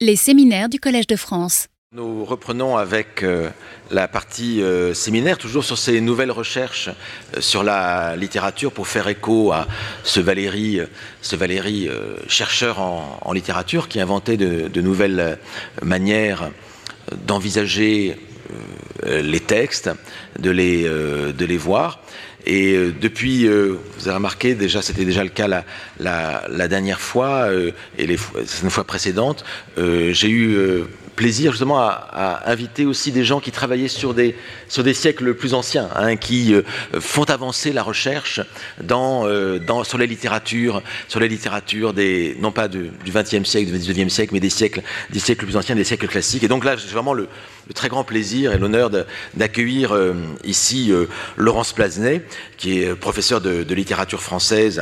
[0.00, 1.66] Les séminaires du Collège de France.
[1.92, 3.50] Nous reprenons avec euh,
[3.90, 6.88] la partie euh, séminaire, toujours sur ces nouvelles recherches
[7.36, 9.66] euh, sur la littérature pour faire écho à
[10.04, 10.80] ce Valéry,
[11.20, 11.36] ce
[12.28, 15.36] chercheur en, littérature qui inventait de, de nouvelles
[15.82, 16.52] manières
[17.26, 18.20] d'envisager
[19.04, 19.90] les textes,
[20.38, 22.00] de les, de les voir.
[22.48, 25.48] Et euh, depuis, euh, vous avez remarqué, déjà, c'était déjà le cas
[26.00, 29.44] la, dernière fois euh, et les fois précédentes,
[29.76, 30.56] j'ai eu
[31.14, 34.34] plaisir justement à, inviter aussi des gens qui travaillaient sur des,
[34.68, 36.54] sur des siècles plus anciens, hein, qui
[37.00, 38.40] font avancer la recherche
[38.82, 39.24] dans,
[39.84, 44.32] sur les littératures, sur les littératures des, non pas du XXe siècle, du XIXe siècle,
[44.32, 46.44] mais des siècles, des siècles plus anciens, des siècles classiques.
[46.44, 47.28] Et donc là, j'ai vraiment le,
[47.68, 48.90] le très grand plaisir et l'honneur
[49.34, 50.14] d'accueillir euh,
[50.44, 52.22] ici euh, Laurence Plazenet,
[52.56, 54.80] qui est professeur de, littérature française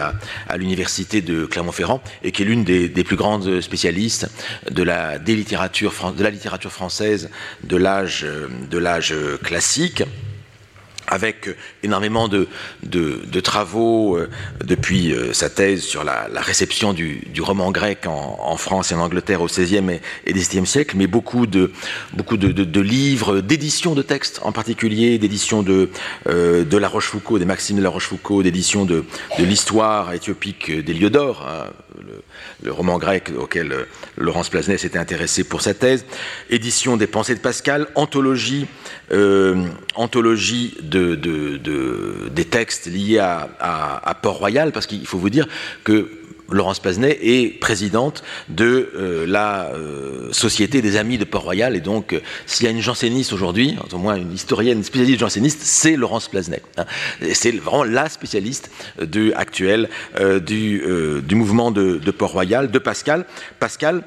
[0.49, 4.29] à, l'université de Clermont-Ferrand et qui est l'une des, plus grandes spécialistes
[4.71, 7.29] de la, littérature française
[7.63, 10.03] de l'âge classique
[11.07, 11.49] avec
[11.83, 12.47] énormément de,
[13.41, 14.29] travaux euh,
[14.65, 19.43] depuis euh, sa thèse sur la, réception du, roman grec en, France et en Angleterre
[19.43, 21.71] au XVIe et, XVIIe siècle, mais beaucoup de,
[22.81, 25.91] livres, d'éditions de textes en particulier, d'éditions de,
[26.29, 29.05] euh, de La Rochefoucauld, des Maximes de La Rochefoucauld, d'éditions de,
[29.39, 31.71] l'histoire éthiopique d'Héliodore, hein,
[32.63, 36.05] le, roman grec auquel Laurence Plasnet s'était intéressé pour sa thèse,
[36.51, 38.67] édition des Pensées de Pascal, anthologie,
[39.95, 45.47] anthologie de de, des textes liés à, Port-Royal, parce qu'il faut vous dire
[45.85, 46.11] que
[46.51, 51.75] Laurence Pazenet est présidente de euh, la euh, Société des Amis de Port-Royal.
[51.75, 55.61] Et donc, euh, s'il y a une janséniste aujourd'hui, au moins une historienne spécialiste janséniste,
[55.63, 56.63] c'est Laurence Plazenet.
[56.77, 56.85] Hein.
[57.33, 58.71] C'est vraiment la spécialiste
[59.35, 59.89] actuelle
[60.47, 60.83] du,
[61.23, 63.27] du, mouvement de, de Port-Royal, de Pascal.
[63.59, 64.03] Pascal,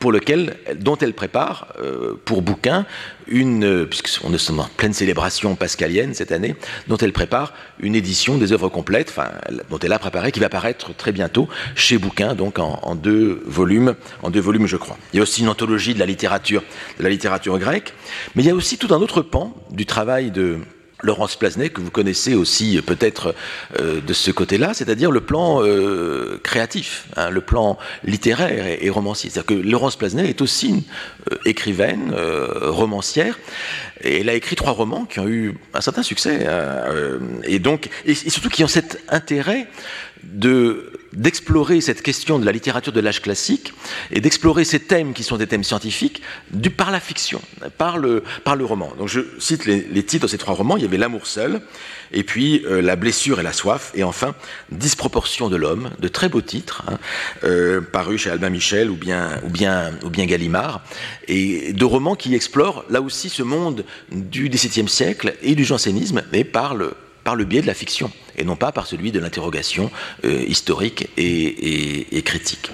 [0.00, 2.86] pour lequel, dont elle prépare euh, pour bouquin
[3.28, 6.56] une, euh, puisqu'on est en pleine célébration pascalienne cette année,
[6.88, 9.30] dont elle prépare une édition des œuvres complètes, enfin,
[9.68, 13.94] dont elle a préparé, qui va paraître très bientôt chez Bouquin, donc en, deux volumes,
[14.22, 14.96] en deux volumes, je crois.
[15.12, 16.62] Il y a aussi une anthologie de la littérature,
[16.98, 17.92] de la littérature grecque,
[18.34, 20.58] mais il y a aussi tout un autre pan du travail de
[21.02, 23.34] Laurence Plasnet, que vous connaissez aussi euh, peut-être
[23.78, 29.30] euh, de ce côté-là, c'est-à-dire le plan euh, créatif, hein, le plan littéraire et, romancier.
[29.30, 30.82] C'est-à-dire que Laurence Plasnet est aussi une
[31.44, 32.12] écrivaine,
[32.62, 33.38] romancière,
[34.02, 36.84] et elle a écrit trois romans qui ont eu un certain succès, hein,
[37.44, 39.68] et donc, et surtout qui ont cet intérêt
[40.24, 43.72] de d'explorer cette question de la littérature de l'âge classique
[44.10, 46.22] et d'explorer ces thèmes qui sont des thèmes scientifiques
[46.52, 47.40] du, par la fiction,
[47.78, 48.92] par le, par le roman.
[48.98, 50.76] Donc je cite les, titres de ces trois romans.
[50.76, 51.62] Il y avait L'amour seul,
[52.12, 54.34] et puis euh, La blessure et la soif, et enfin
[54.70, 56.98] Disproportion de l'homme, de très beaux titres, hein,
[57.44, 60.84] euh, parus chez Albin Michel ou bien, ou, bien, ou bien Gallimard,
[61.26, 66.22] et de romans qui explorent là aussi ce monde du XVIIe siècle et du jansénisme,
[66.32, 66.94] mais par le,
[67.24, 69.90] par le biais de la fiction et non pas par celui de l'interrogation
[70.24, 72.70] euh, historique et, critique.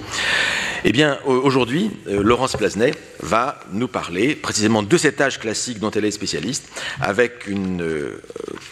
[0.84, 5.91] Eh bien, aujourd'hui, euh, Laurence Plasnet va nous parler précisément de cet âge classique dont
[5.91, 6.69] elle est spécialiste,
[7.01, 8.23] avec une euh,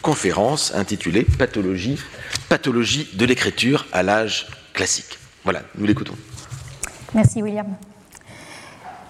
[0.03, 1.99] conférence intitulée Pathologie,
[2.49, 5.19] Pathologie de l'écriture à l'âge classique.
[5.45, 6.17] Voilà, nous l'écoutons.
[7.15, 7.67] Merci William.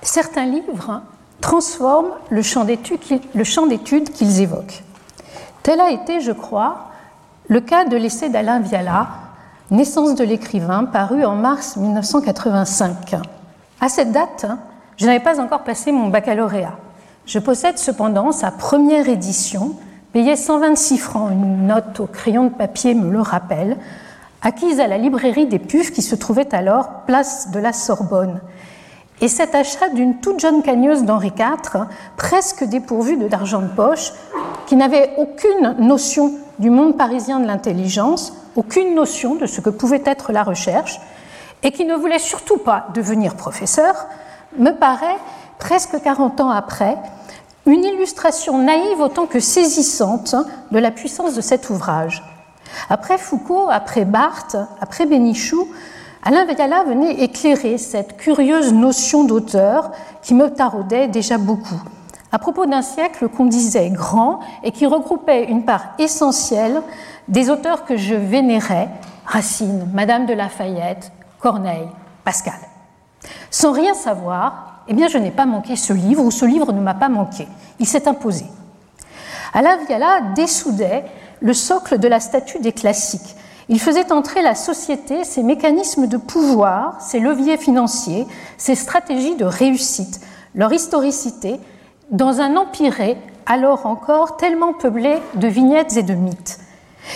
[0.03, 1.03] Certains livres
[1.41, 4.83] transforment le champ d'études qu'ils évoquent.
[5.65, 6.91] Tel a été, je crois,
[7.49, 9.09] le cas de l'essai d'Alain Viala,
[9.71, 13.17] Naissance de l'écrivain, paru en mars 1985.
[13.81, 14.45] À cette date,
[14.99, 16.75] je n'avais pas encore passé mon baccalauréat.
[17.25, 19.75] Je possède cependant sa première édition,
[20.13, 23.79] payée 126 francs, une note au crayon de papier me le rappelle,
[24.43, 28.43] acquise à la librairie des Puffs qui se trouvait alors place de la Sorbonne.
[29.21, 31.87] Et cet achat d'une toute jeune cagneuse d'Henri IV,
[32.17, 34.13] presque dépourvue d'argent de poche,
[34.67, 40.03] qui n'avait aucune notion du monde parisien de l'intelligence, aucune notion de ce que pouvait
[40.05, 41.01] être la recherche,
[41.63, 44.07] et qui ne voulait surtout pas devenir professeur,
[44.59, 45.17] me paraît,
[45.59, 46.97] presque 40 ans après,
[47.67, 50.34] une illustration naïve autant que saisissante
[50.71, 52.22] de la puissance de cet ouvrage.
[52.91, 55.67] Après Foucault, après Barthes, après Bénichou,
[56.26, 59.91] Alain Viala venait éclairer cette curieuse notion d'auteur
[60.22, 61.80] qui me taraudait déjà beaucoup
[62.34, 66.82] à propos d'un siècle qu'on disait grand et qui regroupait une part essentielle
[67.28, 68.88] des auteurs que je vénérais,
[69.24, 71.86] Racine, Madame de Lafayette, Corneille,
[72.24, 72.59] Pascal.
[73.53, 76.80] Sans rien savoir, eh bien, je n'ai pas manqué ce livre, ou ce livre ne
[76.80, 77.47] m'a pas manqué.
[77.78, 78.47] Il s'est imposé.
[79.53, 81.04] Alain Viala dessoudait
[81.41, 83.36] le socle de la statue des classiques
[83.69, 88.27] Il faisait entrer la société, ses mécanismes de pouvoir, ses leviers financiers,
[88.59, 90.21] ses stratégies de réussite,
[90.55, 91.59] leur historicité,
[92.11, 93.16] dans un empiré
[93.47, 96.59] alors encore tellement peuplé de vignettes et de mythes.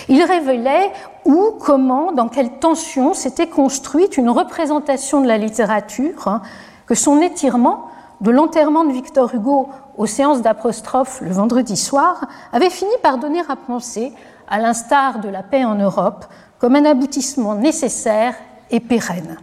[0.08, 0.92] Il révélait
[1.24, 6.42] où, comment, dans quelle tension s'était construite une représentation de la littérature, hein,
[6.86, 7.86] que son étirement,
[8.20, 13.42] de l'enterrement de Victor Hugo aux séances d'apostrophe le vendredi soir, avait fini par donner
[13.48, 14.12] à penser,
[14.48, 16.24] à l'instar de la paix en Europe,
[16.58, 18.34] comme un aboutissement nécessaire
[18.70, 19.36] et pérenne.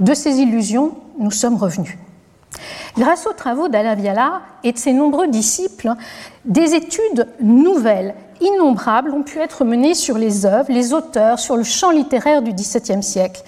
[0.00, 1.96] De ces illusions, nous sommes revenus.
[2.96, 5.92] Grâce aux travaux d'Alain Viala et de ses nombreux disciples,
[6.44, 11.62] des études nouvelles, innombrables, ont pu être menées sur les œuvres, les auteurs, sur le
[11.62, 13.42] champ littéraire du XVIIe siècle,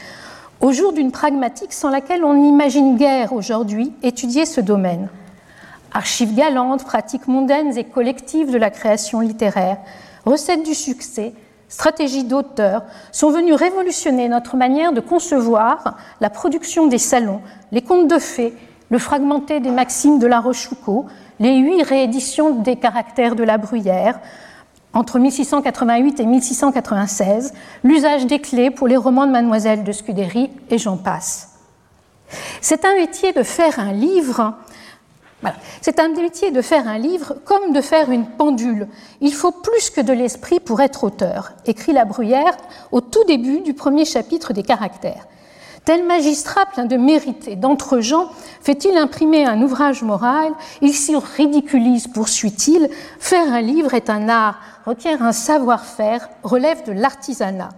[0.61, 5.09] au jour d'une pragmatique sans laquelle on n'imagine guère aujourd'hui étudier ce domaine.
[5.93, 9.79] Archives galantes, pratiques mondaines et collectives de la création littéraire,
[10.29, 11.33] recettes du succès,
[11.69, 12.83] stratégies d'auteurs
[13.13, 17.41] sont venues révolutionner notre manière de concevoir la production des salons,
[17.73, 18.55] les contes de fées,
[18.91, 21.07] le fragmenté des maximes de la Rochefoucauld,
[21.41, 24.21] les huit rééditions des caractères de la Bruyère,
[24.95, 27.53] entre 1688 et 1696,
[27.85, 31.59] l'usage des clés pour les romans de Mademoiselle de Scudéry, et j'en passe.
[32.61, 34.55] C'est un métier de faire un livre.
[35.81, 38.89] C'est un métier de faire un livre comme de faire une pendule.
[39.21, 42.57] Il faut plus que de l'esprit pour être auteur, écrit la Bruyère
[42.91, 45.27] au tout début du premier chapitre des caractères.
[45.85, 48.29] Tel magistrat plein de mérite et d'entre-gens
[48.61, 50.53] fait-il imprimer un ouvrage moral
[50.83, 52.91] Il s'y ridiculise, poursuit-il.
[53.19, 57.71] Faire un livre est un art, requiert un savoir-faire, relève de l'artisanat.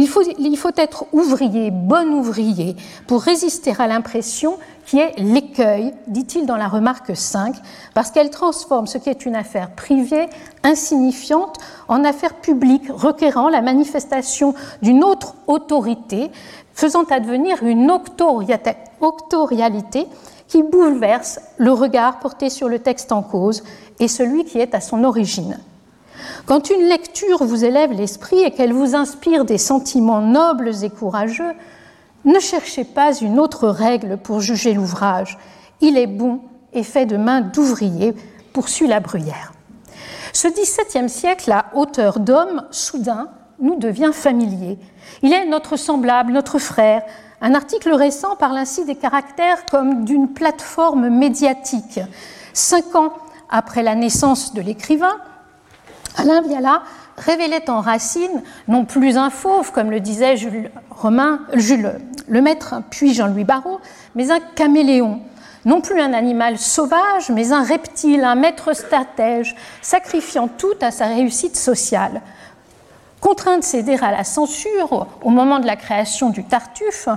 [0.00, 0.08] Il
[0.56, 2.74] faut, être ouvrier, bon ouvrier,
[3.06, 4.56] pour résister à l'impression
[4.86, 7.54] qui est l'écueil, dit-il dans la remarque 5,
[7.92, 10.30] parce qu'elle transforme ce qui est une affaire privée,
[10.62, 16.30] insignifiante, en affaire publique, requérant la manifestation d'une autre autorité,
[16.72, 17.90] faisant advenir une
[19.00, 20.06] octorialité
[20.48, 23.62] qui bouleverse le regard porté sur le texte en cause
[23.98, 25.58] et celui qui est à son origine.
[26.46, 31.52] Quand une lecture vous élève l'esprit et qu'elle vous inspire des sentiments nobles et courageux,
[32.24, 35.38] ne cherchez pas une autre règle pour juger l'ouvrage.
[35.80, 36.40] Il est bon
[36.72, 38.14] et fait de main d'ouvrier,
[38.52, 39.52] poursuit la bruyère.
[40.32, 43.28] Ce XVIIe siècle, à hauteur d'homme, soudain,
[43.58, 44.78] nous devient familier.
[45.22, 47.02] Il est notre semblable, notre frère.
[47.40, 52.00] Un article récent parle ainsi des caractères comme d'une plateforme médiatique.
[52.52, 53.12] Cinq ans
[53.48, 55.16] après la naissance de l'écrivain,
[56.16, 56.82] Alain Viala
[57.16, 62.76] révélait en Racine non plus un fauve, comme le disait Jules Romain, Jules le maître
[62.90, 63.80] puis Jean-Louis Barrault,
[64.14, 65.20] mais un caméléon,
[65.64, 71.06] non plus un animal sauvage, mais un reptile, un maître stratège, sacrifiant tout à sa
[71.06, 72.22] réussite sociale.
[73.20, 77.08] Contraint de céder à la censure au moment de la création du Tartuffe,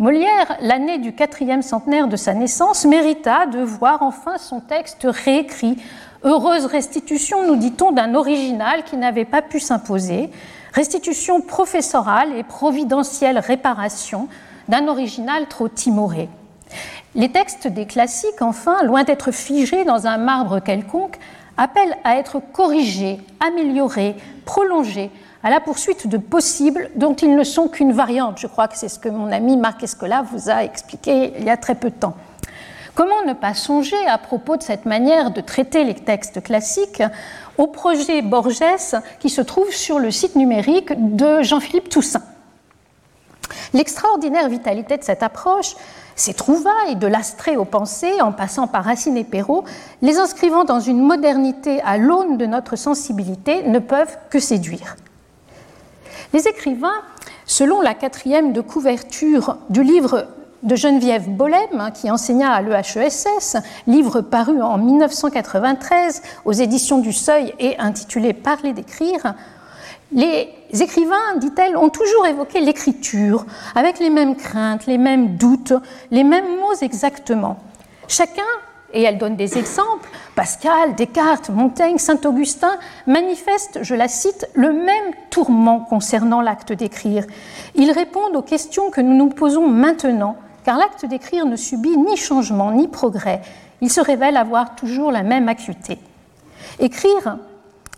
[0.00, 5.76] Molière, l'année du quatrième centenaire de sa naissance, mérita de voir enfin son texte réécrit.
[6.24, 10.30] Heureuse restitution, nous dit-on, d'un original qui n'avait pas pu s'imposer,
[10.72, 14.28] restitution professorale et providentielle réparation
[14.68, 16.28] d'un original trop timoré.
[17.16, 21.18] Les textes des classiques, enfin, loin d'être figés dans un marbre quelconque,
[21.56, 24.14] appellent à être corrigés, améliorés,
[24.44, 25.10] prolongés,
[25.42, 28.38] à la poursuite de possibles dont ils ne sont qu'une variante.
[28.38, 31.50] Je crois que c'est ce que mon ami Marc Escola vous a expliqué il y
[31.50, 32.14] a très peu de temps.
[32.94, 37.02] Comment ne pas songer, à propos de cette manière de traiter les textes classiques,
[37.56, 38.60] au projet Borges
[39.18, 42.22] qui se trouve sur le site numérique de Jean-Philippe Toussaint?
[43.72, 45.74] L'extraordinaire vitalité de cette approche,
[46.14, 49.64] ses trouvailles de l'astrée aux pensées, en passant par Racine et Perrault,
[50.02, 54.96] les inscrivant dans une modernité à l'aune de notre sensibilité, ne peuvent que séduire.
[56.34, 57.00] Les écrivains,
[57.46, 60.28] selon la quatrième de couverture du livre
[60.62, 67.12] de Geneviève Bollem, hein, qui enseigna à l'EHESS, livre paru en 1993 aux éditions du
[67.12, 69.34] Seuil et intitulé Parler d'écrire,
[70.12, 75.72] les écrivains, dit-elle, ont toujours évoqué l'écriture, avec les mêmes craintes, les mêmes doutes,
[76.10, 77.56] les mêmes mots exactement.
[78.08, 78.42] Chacun
[78.92, 85.14] et elle donne des exemples, Pascal, Descartes, Montaigne, Saint-Augustin manifestent, je la cite, le même
[85.30, 87.24] tourment concernant l'acte d'écrire.
[87.74, 92.16] Ils répondent aux questions que nous nous posons maintenant, car l'acte d'écrire ne subit ni
[92.16, 93.42] changement ni progrès.
[93.80, 95.98] Il se révèle avoir toujours la même acuité.
[96.78, 97.38] Écrire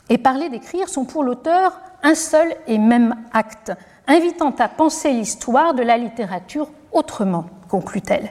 [0.09, 3.73] et parler d'écrire sont pour l'auteur un seul et même acte,
[4.06, 8.30] invitant à penser l'histoire de la littérature autrement, conclut-elle.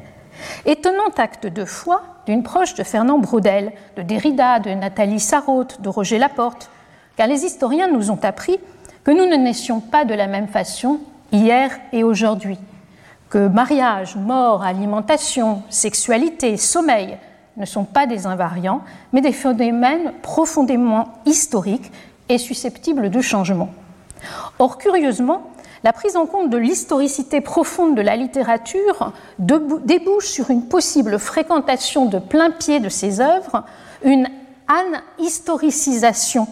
[0.65, 5.89] Étonnant acte de foi d'une proche de Fernand Braudel, de Derrida, de Nathalie Sarraute, de
[5.89, 6.69] Roger Laporte,
[7.17, 8.57] car les historiens nous ont appris
[9.03, 10.99] que nous ne naissions pas de la même façon
[11.31, 12.57] hier et aujourd'hui,
[13.33, 17.17] que mariage, mort, alimentation, sexualité, sommeil
[17.57, 21.91] ne sont pas des invariants, mais des phénomènes profondément historiques
[22.29, 23.69] et susceptibles de changement.
[24.59, 25.49] Or, curieusement,
[25.83, 32.05] la prise en compte de l'historicité profonde de la littérature débouche sur une possible fréquentation
[32.05, 33.63] de plein pied de ces œuvres,
[34.03, 34.29] une
[35.17, 36.47] anhistoricisation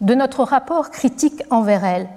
[0.00, 2.08] de notre rapport critique envers elles,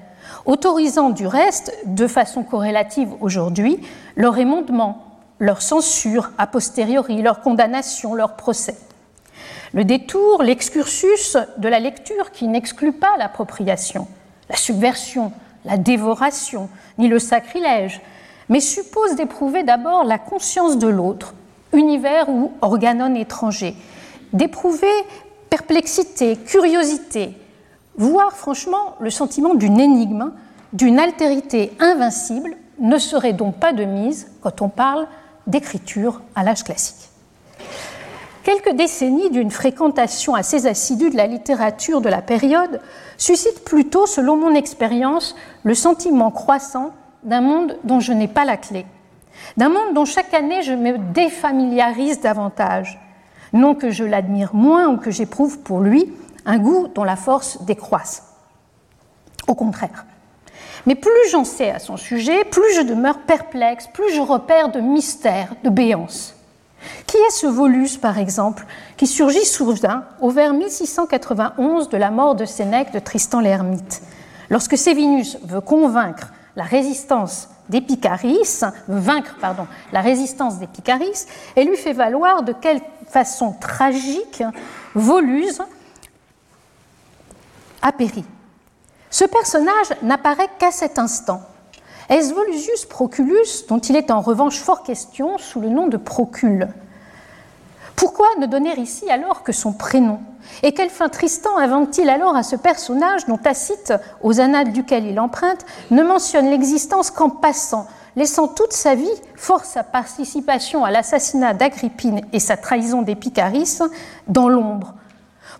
[0.45, 3.79] autorisant du reste, de façon corrélative aujourd'hui,
[4.15, 5.05] leur émondement,
[5.39, 8.75] leur censure a posteriori, leur condamnation, leur procès.
[9.73, 14.07] Le détour, l'excursus de la lecture qui n'exclut pas l'appropriation,
[14.49, 15.31] la subversion,
[15.65, 18.01] la dévoration, ni le sacrilège,
[18.49, 21.35] mais suppose d'éprouver d'abord la conscience de l'autre,
[21.71, 23.75] univers ou organon étranger,
[24.33, 24.87] d'éprouver
[25.49, 27.35] perplexité, curiosité,
[27.99, 30.31] voire franchement le sentiment d'une énigme,
[30.73, 35.05] d'une altérité invincible, ne serait donc pas de mise quand on parle
[35.45, 37.09] d'écriture à l'âge classique.
[38.43, 42.79] Quelques décennies d'une fréquentation assez assidue de la littérature de la période
[43.17, 48.55] suscitent plutôt, selon mon expérience, le sentiment croissant d'un monde dont je n'ai pas la
[48.55, 48.85] clé,
[49.57, 52.97] d'un monde dont chaque année je me défamiliarise davantage,
[53.51, 56.13] non que je l'admire moins ou que j'éprouve pour lui
[56.45, 58.23] un goût dont la force décroisse.
[59.47, 60.05] Au contraire.
[60.85, 64.79] Mais plus j'en sais à son sujet, plus je demeure perplexe, plus je repère de
[64.79, 66.35] mystères, de béances.
[67.05, 68.65] Qui est ce Volus, par exemple,
[68.95, 74.01] qui surgit soudain au vers 1691 de la mort de Sénèque de Tristan l'Hermite,
[74.49, 81.93] lorsque Sévinus veut convaincre la résistance d'Épicaris, vaincre pardon, la résistance d'Épicaris, et lui fait
[81.93, 84.43] valoir de quelle façon tragique
[84.95, 85.59] Volus
[87.81, 88.23] a péri.
[89.09, 91.41] Ce personnage n'apparaît qu'à cet instant.
[92.09, 96.69] Est-ce Volusius Proculus, dont il est en revanche fort question sous le nom de Procule?
[97.95, 100.19] Pourquoi ne donner ici alors que son prénom?
[100.63, 103.93] Et quelle fin Tristan invente-t-il alors à ce personnage dont Tacite,
[104.23, 109.69] aux annales duquel il emprunte, ne mentionne l'existence qu'en passant, laissant toute sa vie, force
[109.69, 113.79] sa participation à l'assassinat d'Agrippine et sa trahison d'Épicaris,
[114.27, 114.93] dans l'ombre?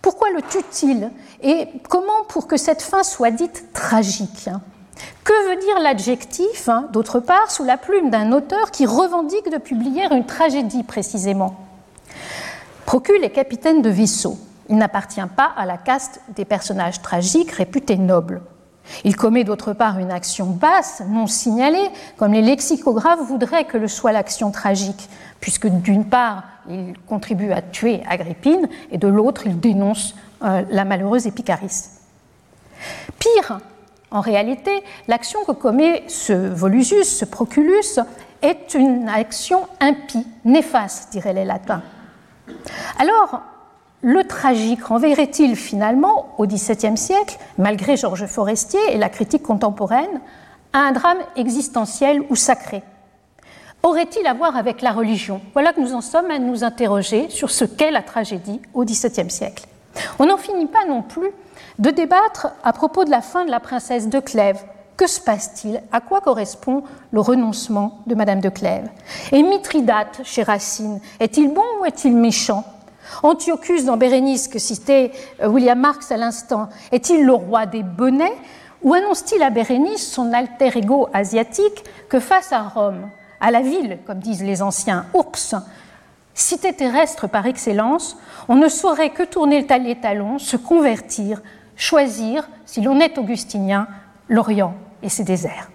[0.02, 1.10] Pourquoi le tue-t-il
[1.42, 4.48] Et comment pour que cette fin soit dite tragique
[5.24, 9.58] Que veut dire l'adjectif, hein, d'autre part, sous la plume d'un auteur qui revendique de
[9.58, 11.56] publier une tragédie précisément?
[12.86, 14.38] Procule est capitaine de vaisseau.
[14.68, 18.40] Il n'appartient pas à la caste des personnages tragiques réputés nobles.
[19.04, 23.88] Il commet d'autre part une action basse, non signalée, comme les lexicographes voudraient que le
[23.88, 25.08] soit l'action tragique,
[25.40, 30.84] puisque d'une part, il contribue à tuer Agrippine, et de l'autre, il dénonce euh, la
[30.84, 31.88] malheureuse Épicaris.
[33.18, 33.60] Pire,
[34.10, 38.00] en réalité, l'action que commet ce Volusius, ce Proculus,
[38.42, 41.82] est une action impie, néfaste, diraient les latins.
[42.98, 43.42] Alors,
[44.02, 50.20] le tragique renverrait-il finalement, au XVIIe siècle, malgré Georges Forestier et la critique contemporaine,
[50.72, 52.82] à un drame existentiel ou sacré?
[53.82, 55.40] Aurait-il à voir avec la religion?
[55.54, 59.30] Voilà que nous en sommes à nous interroger sur ce qu'est la tragédie au XVIIe
[59.30, 59.66] siècle.
[60.18, 61.30] On n'en finit pas non plus
[61.78, 64.64] de débattre à propos de la fin de la princesse de Clèves.
[64.96, 65.82] Que se passe-t-il?
[65.92, 68.88] À quoi correspond le renoncement de Madame de Clèves?
[69.32, 72.64] Et Mithridate chez Racine, est-il bon ou est-il méchant?
[73.22, 75.12] Antiochus dans Bérénice, que citait
[75.42, 78.36] euh, William Marx à l'instant, est-il le roi des bonnets
[78.82, 83.98] ou annonce-t-il à Bérénice son alter ego asiatique que face à Rome, à la ville,
[84.06, 85.54] comme disent les anciens, Ours,
[86.34, 88.16] cité terrestre par excellence,
[88.48, 91.42] on ne saurait que tourner les talons, se convertir,
[91.76, 93.86] choisir, si l'on est augustinien,
[94.28, 95.70] l'Orient et ses déserts.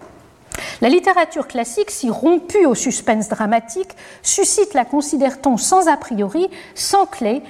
[0.80, 3.90] La littérature classique, si rompue au suspense dramatique,
[4.22, 7.42] suscite, la considère-t-on sans a priori, sans clé,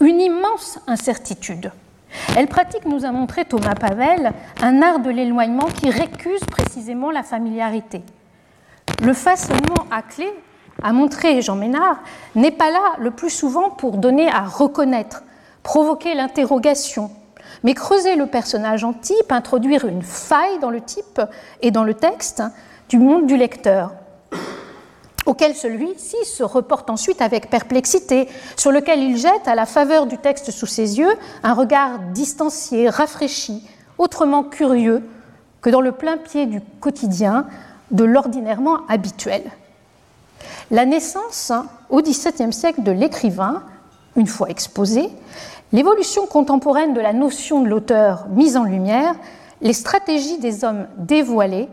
[0.00, 1.72] une immense incertitude.
[2.36, 7.22] Elle pratique, nous a montré Thomas Pavel, un art de l'éloignement qui récuse précisément la
[7.22, 8.02] familiarité.
[9.02, 10.32] Le façonnement à clé,
[10.82, 11.98] a montré Jean Ménard,
[12.34, 15.22] n'est pas là le plus souvent pour donner à reconnaître,
[15.62, 17.10] provoquer l'interrogation,
[17.64, 21.20] mais creuser le personnage en type, introduire une faille dans le type
[21.62, 22.42] et dans le texte
[22.88, 23.94] du monde du lecteur,
[25.26, 30.18] auquel celui-ci se reporte ensuite avec perplexité, sur lequel il jette, à la faveur du
[30.18, 33.66] texte sous ses yeux, un regard distancié, rafraîchi,
[33.96, 35.02] autrement curieux
[35.62, 37.46] que dans le plein pied du quotidien,
[37.90, 39.42] de l'ordinairement habituel.
[40.70, 41.52] La naissance
[41.88, 43.62] au XVIIe siècle de l'écrivain,
[44.16, 45.08] une fois exposée,
[45.74, 49.16] l'évolution contemporaine de la notion de l'auteur mise en lumière,
[49.60, 51.68] les stratégies des hommes dévoilées,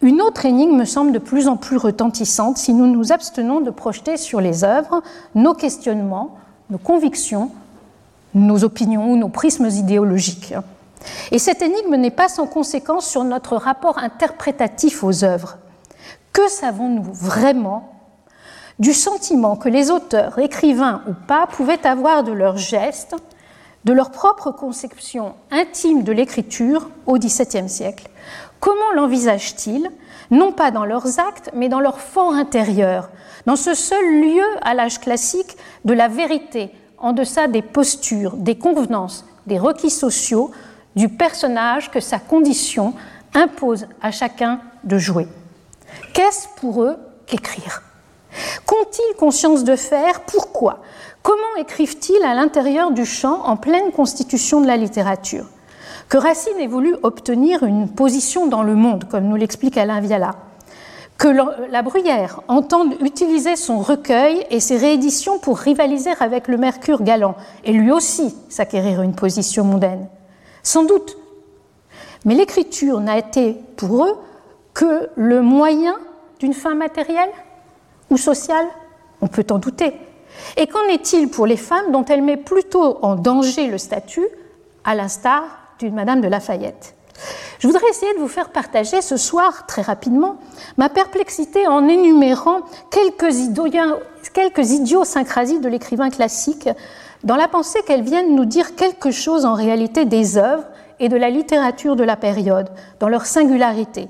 [0.00, 3.70] une autre énigme me semble de plus en plus retentissante si nous nous abstenons de
[3.70, 5.02] projeter sur les œuvres
[5.34, 6.38] nos questionnements,
[6.70, 7.50] nos convictions,
[8.34, 10.54] nos opinions ou nos prismes idéologiques.
[11.30, 15.58] Et cette énigme n'est pas sans conséquence sur notre rapport interprétatif aux œuvres.
[16.32, 17.99] Que savons-nous vraiment
[18.80, 23.14] du sentiment que les auteurs, écrivains ou pas, pouvaient avoir de leurs gestes,
[23.84, 28.08] de leur propre conception intime de l'écriture au XVIIe siècle.
[28.58, 29.90] Comment l'envisagent-ils?
[30.30, 33.10] Non pas dans leurs actes, mais dans leur fort intérieur,
[33.46, 38.56] dans ce seul lieu à l'âge classique de la vérité, en deçà des postures, des
[38.56, 40.50] convenances, des requis sociaux,
[40.96, 42.94] du personnage que sa condition
[43.34, 45.28] impose à chacun de jouer.
[46.12, 46.96] Qu'est-ce pour eux
[47.26, 47.82] qu'écrire?
[48.66, 50.20] Qu'ont-ils conscience de faire?
[50.22, 50.78] Pourquoi?
[51.22, 55.46] Comment écrivent-ils à l'intérieur du champ en pleine constitution de la littérature?
[56.08, 60.34] Que Racine ait voulu obtenir une position dans le monde, comme nous l'explique Alain Viala,
[61.18, 61.28] que
[61.70, 67.34] la Bruyère entende utiliser son recueil et ses rééditions pour rivaliser avec le Mercure galant
[67.62, 70.08] et lui aussi s'acquérir une position mondaine.
[70.62, 71.18] Sans doute.
[72.24, 74.16] Mais l'écriture n'a été pour eux
[74.72, 75.96] que le moyen
[76.38, 77.30] d'une fin matérielle?
[78.10, 78.66] Ou sociale
[79.20, 79.94] On peut en douter.
[80.56, 84.26] Et qu'en est-il pour les femmes dont elle met plutôt en danger le statut,
[84.84, 85.42] à l'instar
[85.78, 86.94] d'une Madame de Lafayette?
[87.58, 90.36] Je voudrais essayer de vous faire partager ce soir, très rapidement,
[90.78, 93.34] ma perplexité en énumérant quelques,
[94.32, 96.68] quelques idiosyncrasies de l'écrivain classique,
[97.22, 100.64] dans la pensée qu'elles viennent nous dire quelque chose en réalité des œuvres
[101.00, 104.08] et de la littérature de la période, dans leur singularité,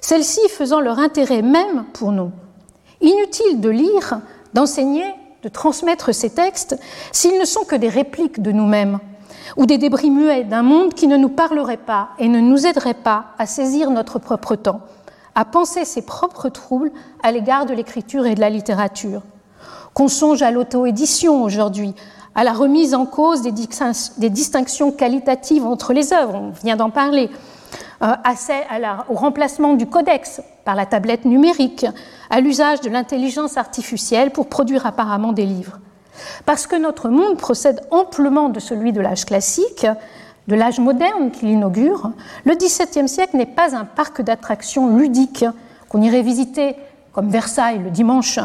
[0.00, 2.30] celles-ci faisant leur intérêt même pour nous.
[3.04, 4.20] Inutile de lire,
[4.54, 5.04] d'enseigner,
[5.42, 6.78] de transmettre ces textes
[7.12, 8.98] s'ils ne sont que des répliques de nous-mêmes
[9.58, 12.94] ou des débris muets d'un monde qui ne nous parlerait pas et ne nous aiderait
[12.94, 14.80] pas à saisir notre propre temps,
[15.34, 16.92] à penser ses propres troubles
[17.22, 19.20] à l'égard de l'écriture et de la littérature.
[19.92, 21.94] Qu'on songe à l'auto-édition aujourd'hui,
[22.34, 23.52] à la remise en cause des,
[24.30, 27.28] distinctions qualitatives entre les œuvres, on vient d'en parler,
[28.02, 28.14] euh,
[29.08, 31.86] au remplacement du codex par la tablette numérique,
[32.30, 35.78] à l'usage de l'intelligence artificielle pour produire apparemment des livres.
[36.46, 39.86] Parce que notre monde procède amplement de celui de l'âge classique,
[40.46, 42.12] de l'âge moderne qu'il inaugure,
[42.44, 45.44] le XVIIe siècle n'est pas un parc d'attractions ludiques
[45.88, 46.76] qu'on irait visiter
[47.12, 48.38] comme Versailles le dimanche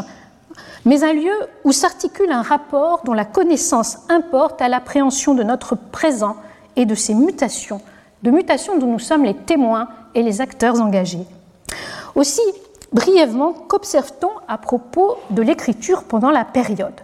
[0.84, 1.34] mais un lieu
[1.64, 6.36] où s'articule un rapport dont la connaissance importe à l'appréhension de notre présent
[6.76, 7.80] et de ses mutations,
[8.22, 11.24] de mutations dont nous sommes les témoins et les acteurs engagés.
[12.14, 12.42] Aussi,
[12.92, 17.00] brièvement, qu'observe-t-on à propos de l'écriture pendant la période?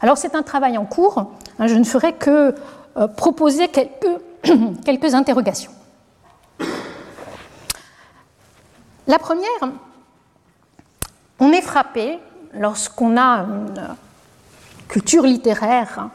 [0.00, 1.18] Alors c'est un travail en cours,
[1.58, 2.54] hein, je ne ferai que
[2.96, 4.20] euh, proposer quelques,
[4.84, 5.72] quelques interrogations.
[9.06, 9.72] La première,
[11.40, 12.18] on est frappé
[12.52, 13.96] lorsqu'on a une
[14.88, 16.10] culture littéraire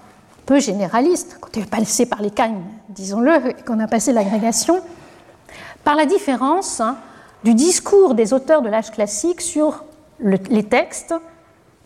[0.45, 4.81] peu généraliste, quand on est passé par les cannes, disons-le, qu'on a passé l'agrégation,
[5.83, 6.97] par la différence hein,
[7.43, 9.83] du discours des auteurs de l'âge classique sur
[10.19, 11.13] les textes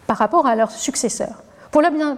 [0.06, 1.44] par rapport à leurs successeurs.
[1.72, 2.18] Pour la bien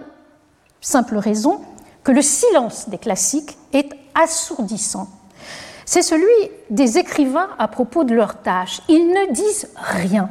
[0.80, 1.60] simple raison
[2.04, 5.08] que le silence des classiques est assourdissant.
[5.84, 8.80] C'est celui des écrivains à propos de leurs tâches.
[8.88, 10.28] Ils ne disent rien.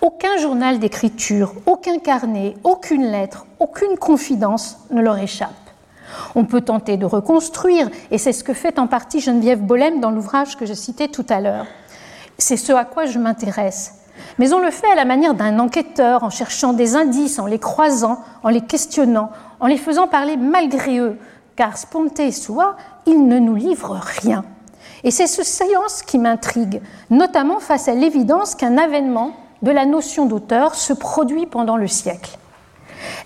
[0.00, 5.69] Aucun journal d'écriture, aucun carnet, aucune lettre, aucune confidence ne leur échappe.
[6.34, 10.10] On peut tenter de reconstruire, et c'est ce que fait en partie Geneviève Bollem dans
[10.10, 11.66] l'ouvrage que je citais tout à l'heure.
[12.38, 13.94] C'est ce à quoi je m'intéresse.
[14.38, 17.58] Mais on le fait à la manière d'un enquêteur, en cherchant des indices, en les
[17.58, 21.18] croisant, en les questionnant, en les faisant parler malgré eux,
[21.56, 24.44] car sponté soit, ils ne nous livrent rien.
[25.04, 30.26] Et c'est ce silence qui m'intrigue, notamment face à l'évidence qu'un avènement de la notion
[30.26, 32.38] d'auteur se produit pendant le siècle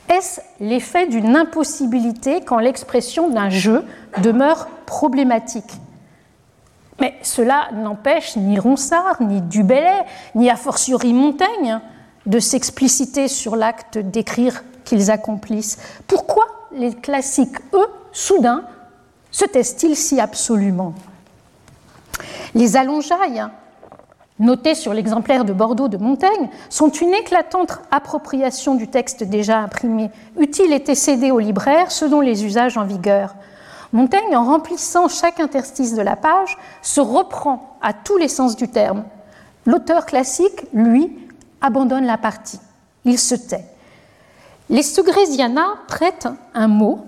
[0.08, 3.84] Est-ce l'effet d'une impossibilité quand l'expression d'un jeu
[4.22, 5.72] demeure problématique?
[7.00, 11.80] Mais cela n'empêche ni Ronsard, ni Dubellay, ni a fortiori Montaigne
[12.26, 15.78] de s'expliciter sur l'acte d'écrire qu'ils accomplissent.
[16.06, 18.64] Pourquoi les classiques, eux, soudain,
[19.30, 20.94] se taisent-ils si absolument?
[22.54, 23.44] Les allongeailles
[24.38, 30.10] notés sur l'exemplaire de Bordeaux de Montaigne, sont une éclatante appropriation du texte déjà imprimé.
[30.38, 33.34] Utile était cédé au libraire selon les usages en vigueur.
[33.92, 38.68] Montaigne, en remplissant chaque interstice de la page, se reprend à tous les sens du
[38.68, 39.04] terme.
[39.66, 41.16] L'auteur classique, lui,
[41.60, 42.60] abandonne la partie.
[43.04, 43.64] Il se tait.
[44.68, 47.06] Les Segrésiana prêtent un mot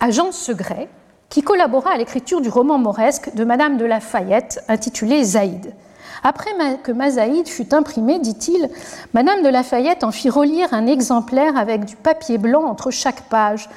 [0.00, 0.88] à Jean Segret,
[1.28, 5.74] qui collabora à l'écriture du roman mauresque de Madame de Lafayette intitulé Zaïd.
[6.22, 6.50] Après
[6.82, 8.70] que Mazaïd fut imprimé, dit-il,
[9.12, 13.68] Madame de Lafayette en fit relire un exemplaire avec du papier blanc entre chaque page,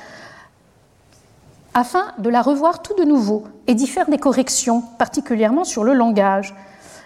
[1.74, 5.94] afin de la revoir tout de nouveau et d'y faire des corrections, particulièrement sur le
[5.94, 6.56] langage.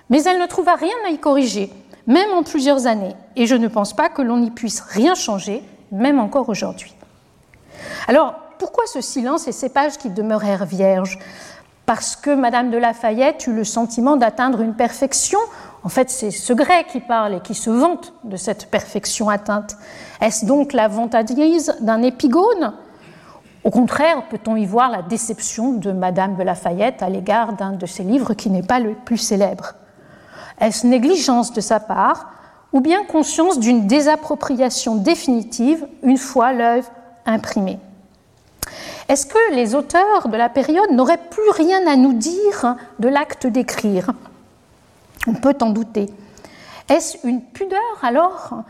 [0.10, 1.72] Mais elle ne trouva rien à y corriger,
[2.08, 5.64] même en plusieurs années, et je ne pense pas que l'on n'y puisse rien changer,
[5.92, 6.94] même encore aujourd'hui.
[8.08, 11.20] Alors, pourquoi ce silence et ces pages qui demeurèrent vierges?
[11.86, 15.40] Parce que Madame de Lafayette eut le sentiment d'atteindre une perfection.
[15.84, 19.76] En fait, c'est ce grec qui parle et qui se vante de cette perfection atteinte.
[20.22, 22.72] Est-ce donc la vantardise d'un épigone?
[23.66, 27.86] Au contraire, peut-on y voir la déception de Madame de Lafayette à l'égard d'un de
[27.86, 29.74] ses livres qui n'est pas le plus célèbre?
[30.62, 32.30] Est-ce négligence de sa part
[32.72, 36.90] ou bien conscience d'une désappropriation définitive une fois l'œuvre
[37.26, 37.80] imprimée?
[39.10, 43.48] Est-ce que les auteurs de la période n'auraient plus rien à nous dire de l'acte
[43.48, 44.12] d'écrire?
[45.28, 46.10] On peut en douter.
[46.90, 48.64] Est-ce une pudeur alors?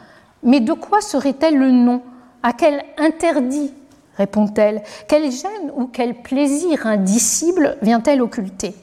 [0.44, 2.02] Mais de quoi serait-elle le nom?
[2.42, 3.74] À quel interdit?
[4.18, 4.84] répond-elle.
[5.08, 8.76] Quel gêne ou quel plaisir indicible vient-elle occulter?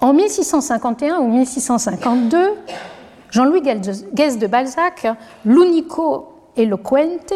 [0.00, 2.54] En 1651 ou 1652,
[3.30, 5.06] Jean-Louis Guest de Balzac,
[5.44, 7.34] l'unico eloquente,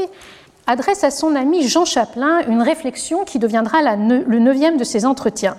[0.66, 5.57] adresse à son ami Jean Chaplin une réflexion qui deviendra le neuvième de ses entretiens.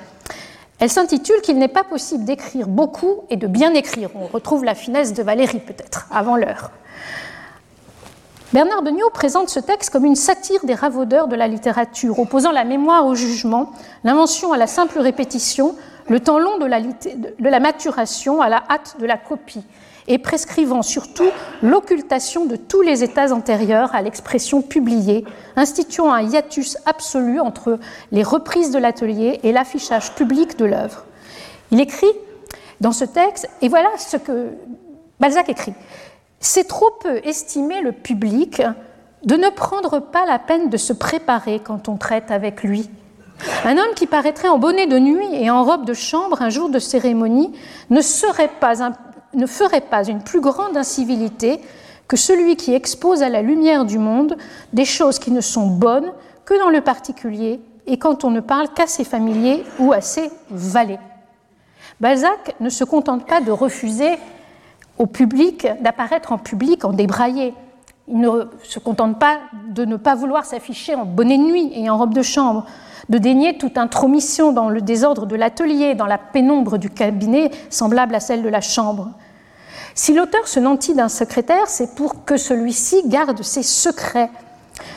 [0.79, 4.09] Elle s'intitule Qu'il n'est pas possible d'écrire beaucoup et de bien écrire.
[4.15, 6.71] On retrouve la finesse de Valérie peut-être, avant l'heure.
[8.51, 12.63] Bernard Beugnot présente ce texte comme une satire des ravaudeurs de la littérature, opposant la
[12.63, 13.71] mémoire au jugement,
[14.03, 15.75] l'invention à la simple répétition,
[16.07, 19.63] le temps long de la, de la maturation à la hâte de la copie
[20.07, 21.29] et prescrivant surtout
[21.61, 27.79] l'occultation de tous les états antérieurs à l'expression publiée, instituant un hiatus absolu entre
[28.11, 31.05] les reprises de l'atelier et l'affichage public de l'œuvre.
[31.71, 32.11] Il écrit
[32.81, 34.49] dans ce texte, et voilà ce que
[35.19, 35.73] Balzac écrit,
[36.39, 38.61] c'est trop peu estimer le public
[39.23, 42.89] de ne prendre pas la peine de se préparer quand on traite avec lui.
[43.63, 46.69] Un homme qui paraîtrait en bonnet de nuit et en robe de chambre un jour
[46.69, 47.53] de cérémonie
[47.89, 48.93] ne serait pas un
[49.35, 51.59] ne ferait pas une plus grande incivilité
[52.07, 54.37] que celui qui expose à la lumière du monde
[54.73, 56.11] des choses qui ne sont bonnes
[56.45, 60.29] que dans le particulier et quand on ne parle qu'à ses familiers ou à ses
[60.49, 60.99] valets.
[61.99, 64.17] Balzac ne se contente pas de refuser
[64.97, 67.53] au public d'apparaître en public en débraillé.
[68.07, 68.29] Il ne
[68.63, 72.13] se contente pas de ne pas vouloir s'afficher en bonnet de nuit et en robe
[72.13, 72.65] de chambre,
[73.09, 78.13] de dénier toute intromission dans le désordre de l'atelier, dans la pénombre du cabinet semblable
[78.13, 79.09] à celle de la chambre.
[79.95, 84.29] Si l'auteur se nantit d'un secrétaire, c'est pour que celui-ci garde ses secrets.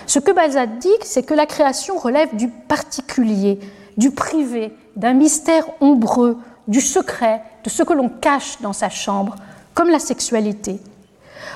[0.08, 3.60] Ce que Balzac dit, c'est que la création relève du particulier,
[3.96, 9.36] du privé, d'un mystère ombreux, du secret, de ce que l'on cache dans sa chambre,
[9.72, 10.80] comme la sexualité.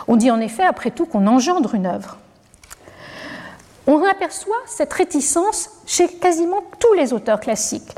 [0.06, 2.18] On dit en effet, après tout, qu'on engendre une œuvre.
[3.88, 7.92] On aperçoit cette réticence chez quasiment tous les auteurs classiques.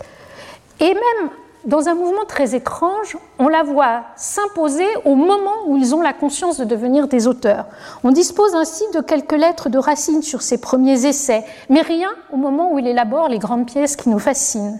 [0.80, 1.30] Et même
[1.66, 6.12] dans un mouvement très étrange, on la voit s'imposer au moment où ils ont la
[6.12, 7.66] conscience de devenir des auteurs.
[8.02, 12.36] On dispose ainsi de quelques lettres de Racine sur ses premiers essais, mais rien au
[12.36, 14.78] moment où il élabore les grandes pièces qui nous fascinent.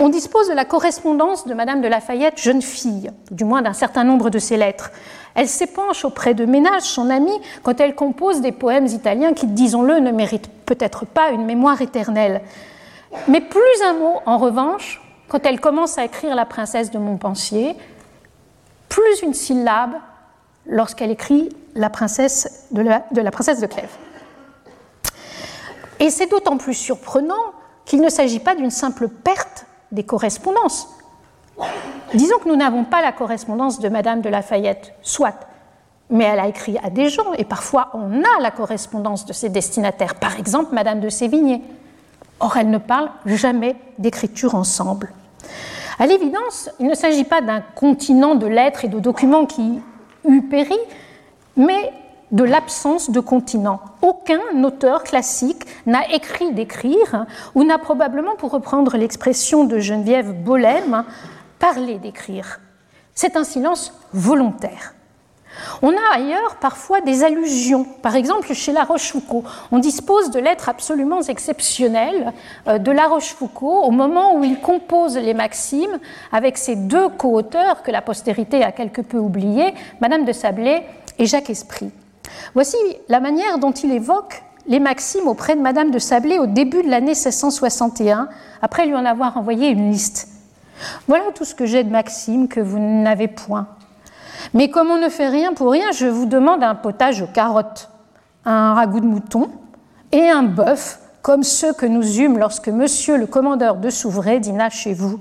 [0.00, 4.04] On dispose de la correspondance de Madame de Lafayette, jeune fille, du moins d'un certain
[4.04, 4.92] nombre de ses lettres.
[5.34, 9.98] Elle s'épanche auprès de Ménage, son ami, quand elle compose des poèmes italiens qui, disons-le,
[9.98, 12.42] ne méritent peut-être pas une mémoire éternelle.
[13.28, 17.74] Mais plus un mot, en revanche, quand elle commence à écrire La princesse de Montpensier,
[18.90, 19.94] plus une syllabe
[20.66, 23.96] lorsqu'elle écrit La princesse de la, princesse de Clèves.
[26.00, 27.54] Et c'est d'autant plus surprenant
[27.86, 30.86] qu'il ne s'agit pas d'une simple perte des correspondances.
[32.12, 35.48] Disons que nous n'avons pas la correspondance de Madame de Lafayette, soit,
[36.10, 39.48] mais elle a écrit à des gens, et parfois on a la correspondance de ses
[39.48, 41.62] destinataires, par exemple Madame de Sévigné.
[42.38, 45.10] Or, elle ne parle jamais d'écriture ensemble.
[45.98, 49.80] À l'évidence, il ne s'agit pas d'un continent de lettres et de documents qui
[50.26, 50.78] eût péri,
[51.56, 51.92] mais
[52.30, 53.80] de l'absence de continent.
[54.00, 61.04] Aucun auteur classique n'a écrit d'écrire, ou n'a probablement, pour reprendre l'expression de Geneviève Bolem,
[61.58, 62.60] parlé d'écrire.
[63.14, 64.94] C'est un silence volontaire.
[65.82, 67.84] On a ailleurs parfois des allusions.
[68.02, 72.32] Par exemple, chez La Rochefoucauld, on dispose de lettres absolument exceptionnelles
[72.68, 75.98] euh, de La Rochefoucauld au moment où il compose les Maximes
[76.30, 80.82] avec ses deux co-auteurs que la postérité a quelque peu oubliés, Madame de Sablé
[81.18, 81.90] et Jacques Esprit.
[82.54, 82.76] Voici
[83.08, 86.88] la manière dont il évoque les maximes auprès de Madame de Sablé au début de
[86.88, 88.28] l'année 1661,
[88.60, 90.28] après lui en avoir envoyé une liste.
[91.08, 93.66] Voilà tout ce que j'ai de maximes que vous n'avez point.
[94.54, 97.88] Mais comme on ne fait rien pour rien, je vous demande un potage aux carottes,
[98.44, 99.50] un ragoût de mouton
[100.10, 104.70] et un bœuf, comme ceux que nous eûmes lorsque monsieur le commandeur de Souvray dîna
[104.70, 105.20] chez vous,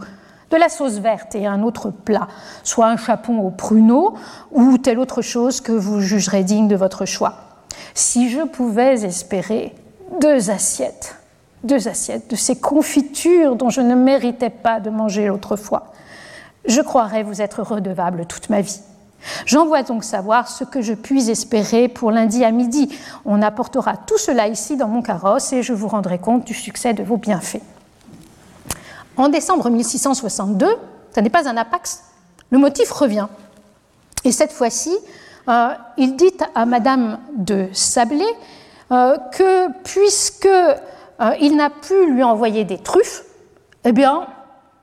[0.50, 2.28] de la sauce verte et un autre plat,
[2.64, 4.16] soit un chapon au pruneau
[4.52, 7.36] ou telle autre chose que vous jugerez digne de votre choix.
[7.94, 9.74] Si je pouvais espérer
[10.20, 11.16] deux assiettes,
[11.64, 15.92] deux assiettes de ces confitures dont je ne méritais pas de manger autrefois,
[16.66, 18.82] je croirais vous être redevable toute ma vie.
[19.46, 22.90] J'envoie donc savoir ce que je puis espérer pour lundi à midi.
[23.26, 26.94] On apportera tout cela ici dans mon carrosse et je vous rendrai compte du succès
[26.94, 27.62] de vos bienfaits.
[29.18, 30.68] En décembre 1662,
[31.14, 32.04] ce n'est pas un apax,
[32.50, 33.28] le motif revient.
[34.24, 34.96] Et cette fois-ci,
[35.48, 38.26] euh, il dit à Madame de Sablé
[38.92, 43.24] euh, que puisque euh, il n'a pu lui envoyer des truffes,
[43.84, 44.28] eh bien,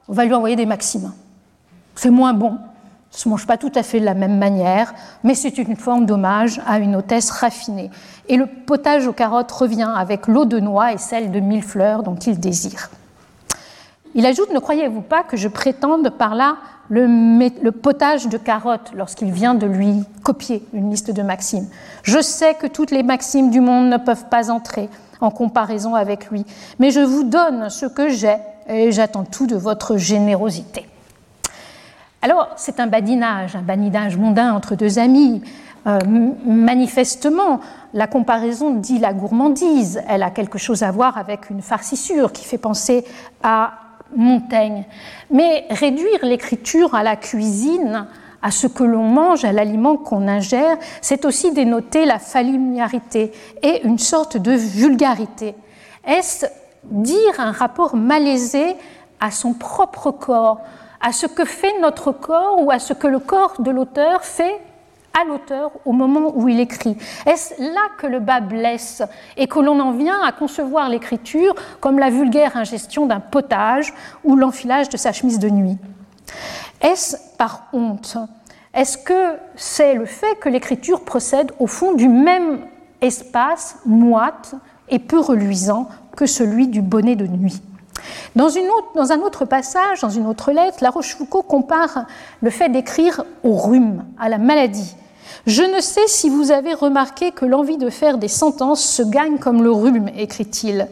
[0.09, 1.13] on va lui envoyer des maximes.
[1.95, 2.59] C'est moins bon,
[3.11, 4.95] se mange pas tout à fait de la même manière,
[5.25, 7.91] mais c'est une forme d'hommage à une hôtesse raffinée.
[8.29, 12.03] Et le potage aux carottes revient avec l'eau de noix et celle de mille fleurs
[12.03, 12.91] dont il désire.
[14.15, 16.57] Il ajoute, ne croyez-vous pas que je prétende par là
[16.89, 17.07] le,
[17.63, 21.69] le potage de carottes lorsqu'il vient de lui copier une liste de maximes?
[22.03, 24.89] Je sais que toutes les maximes du monde ne peuvent pas entrer
[25.21, 26.45] en comparaison avec lui,
[26.79, 28.37] mais je vous donne ce que j'ai
[28.69, 30.87] et j'attends tout de votre générosité.
[32.21, 35.43] Alors, c'est un badinage, un badinage mondain entre deux amis.
[35.87, 35.99] Euh,
[36.45, 37.61] manifestement,
[37.95, 40.03] la comparaison dit la gourmandise.
[40.09, 43.05] Elle a quelque chose à voir avec une farcissure qui fait penser
[43.43, 43.73] à
[44.17, 44.85] Montaigne.
[45.31, 48.07] Mais réduire l'écriture à la cuisine,
[48.43, 53.83] à ce que l'on mange, à l'aliment qu'on ingère, c'est aussi dénoter la familiarité et
[53.85, 55.55] une sorte de vulgarité.
[56.05, 56.47] Est-ce
[56.85, 58.77] dire un rapport malaisé
[59.21, 60.61] à son propre corps?
[61.01, 64.61] À ce que fait notre corps ou à ce que le corps de l'auteur fait
[65.19, 66.97] à l'auteur au moment où il écrit.
[67.27, 69.03] Est-ce là que le bas blesse
[69.37, 73.93] et que l'on en vient à concevoir l'écriture comme la vulgaire ingestion d'un potage
[74.25, 75.79] ou l'enfilage de sa chemise de nuit?
[76.81, 78.17] Est-ce par honte?
[78.75, 82.61] Est-ce que c'est le fait que l'écriture procède au fond du même
[83.01, 84.55] espace moite
[84.89, 87.61] et peu reluisant que celui du bonnet de nuit?
[88.37, 88.49] Dans,
[89.13, 92.07] un autre passage, dans une autre lettre, La Rochefoucauld compare
[92.41, 94.95] le fait d'écrire au rhume, à la maladie.
[95.47, 99.39] Je ne sais si vous avez remarqué que l'envie de faire des sentences se gagne
[99.39, 100.89] comme le rhume, écrit-il.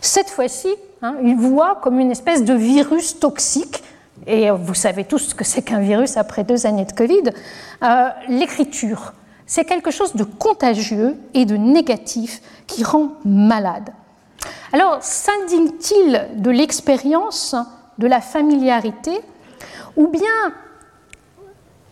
[0.00, 0.68] Cette fois-ci,
[1.02, 3.82] hein, il voit comme une espèce de virus toxique,
[4.26, 7.30] et vous savez tous ce que c'est qu'un virus après deux années de Covid,
[7.82, 9.12] euh, l'écriture.
[9.46, 13.90] C'est quelque chose de contagieux et de négatif qui rend malade.
[14.72, 17.54] Alors, s'indigne-t-il de l'expérience,
[17.98, 19.20] de la familiarité,
[19.96, 20.52] ou bien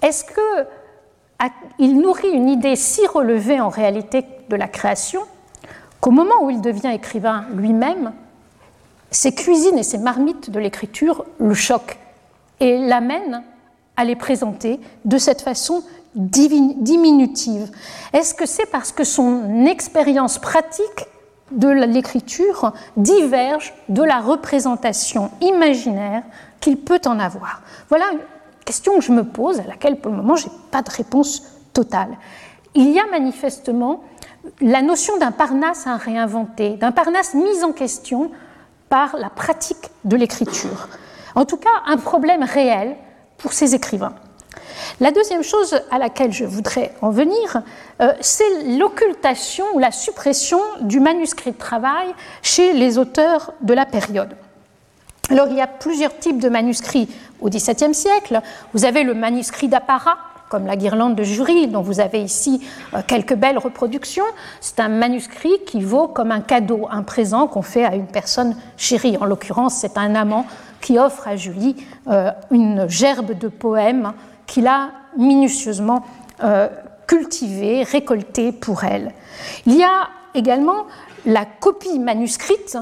[0.03, 5.23] est-ce qu'il nourrit une idée si relevée en réalité de la création
[6.01, 8.13] qu'au moment où il devient écrivain lui-même,
[9.11, 11.97] ses cuisines et ses marmites de l'écriture le choquent
[12.61, 13.43] et l'amènent
[13.97, 15.83] à les présenter de cette façon
[16.15, 17.71] diminutive?
[18.13, 21.07] Est-ce que c'est parce que son expérience pratique
[21.51, 26.23] de l'écriture diverge de la représentation imaginaire
[26.61, 28.21] qu'il peut en avoir Voilà une
[28.65, 31.43] question que je me pose, à laquelle pour le moment je n'ai pas de réponse
[31.73, 32.17] totale.
[32.75, 34.03] Il y a manifestement
[34.61, 38.31] la notion d'un parnasse à réinventer, d'un parnasse mis en question
[38.89, 40.89] par la pratique de l'écriture.
[41.35, 42.97] En tout cas, un problème réel
[43.39, 44.15] pour ces écrivains.
[45.01, 47.63] La deuxième chose à laquelle je voudrais en venir,
[48.01, 52.09] euh, c'est l'occultation ou la suppression du manuscrit de travail
[52.43, 54.37] chez les auteurs de la période.
[55.31, 57.09] Alors il y a plusieurs types de manuscrits
[57.41, 58.41] au XVIIe siècle.
[58.75, 60.19] Vous avez le manuscrit d'apparat,
[60.51, 62.61] comme la guirlande de jury, dont vous avez ici
[62.93, 64.25] euh, quelques belles reproductions.
[64.61, 68.55] C'est un manuscrit qui vaut comme un cadeau, un présent qu'on fait à une personne
[68.77, 69.17] chérie.
[69.19, 70.47] En l'occurrence, c'est un amant
[70.81, 71.77] qui offre à Julie
[72.09, 74.13] euh, une gerbe de poèmes
[74.47, 76.05] qu'il a minutieusement
[76.43, 76.69] euh,
[77.07, 79.13] cultivé, récolté pour elle.
[79.67, 80.87] Il y a également
[81.27, 82.79] la copie manuscrite,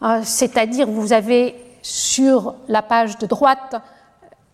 [0.00, 3.76] hein, c'est-à-dire vous avez sur la page de droite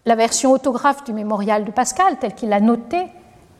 [0.07, 3.09] la version autographe du mémorial de Pascal, tel qu'il l'a noté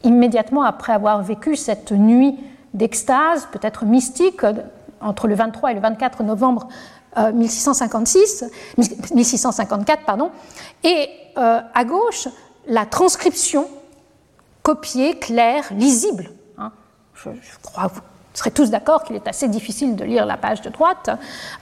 [0.05, 2.39] immédiatement après avoir vécu cette nuit
[2.73, 4.43] d'extase, peut-être mystique,
[5.01, 6.69] entre le 23 et le 24 novembre
[7.17, 8.45] 1656,
[8.79, 8.83] euh,
[9.15, 10.31] 1654, pardon,
[10.85, 12.29] et euh, à gauche
[12.67, 13.69] la transcription
[14.63, 16.31] copiée, claire, lisible.
[16.59, 16.73] Hein.
[17.15, 17.31] Je,
[17.63, 17.91] crois
[18.35, 21.11] seraient tous d'accord qu'il est assez difficile de lire la page de droite.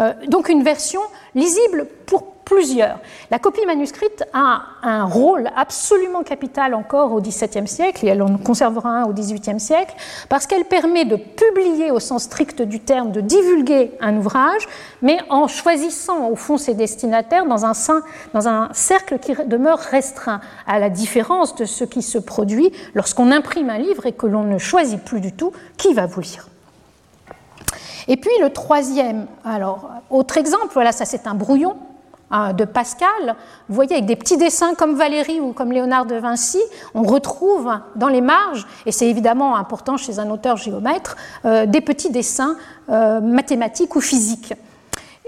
[0.00, 1.00] Euh, donc une version
[1.34, 2.98] lisible pour plusieurs.
[3.30, 8.36] La copie manuscrite a un rôle absolument capital encore au XVIIe siècle, et elle en
[8.38, 9.94] conservera un au XVIIIe siècle,
[10.28, 14.68] parce qu'elle permet de publier au sens strict du terme, de divulguer un ouvrage,
[15.02, 17.72] mais en choisissant au fond ses destinataires dans un,
[18.32, 23.30] dans un cercle qui demeure restreint, à la différence de ce qui se produit lorsqu'on
[23.30, 26.48] imprime un livre et que l'on ne choisit plus du tout qui va vous lire.
[28.08, 31.76] Et puis le troisième, alors autre exemple, voilà, ça c'est un brouillon
[32.30, 33.36] de Pascal.
[33.68, 36.60] Vous voyez, avec des petits dessins comme Valérie ou comme Léonard de Vinci,
[36.94, 41.80] on retrouve dans les marges, et c'est évidemment important chez un auteur géomètre, euh, des
[41.80, 42.56] petits dessins
[42.88, 44.54] euh, mathématiques ou physiques.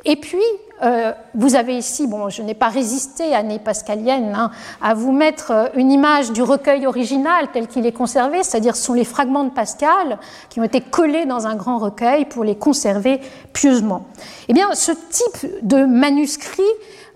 [0.05, 0.43] Et puis,
[0.83, 4.51] euh, vous avez ici, bon, je n'ai pas résisté, année pascalienne, hein,
[4.83, 8.83] à vous mettre euh, une image du recueil original tel qu'il est conservé, c'est-à-dire ce
[8.83, 10.19] sont les fragments de Pascal
[10.51, 13.21] qui ont été collés dans un grand recueil pour les conserver
[13.55, 14.07] pieusement.
[14.49, 16.63] Eh bien, ce type de manuscrit,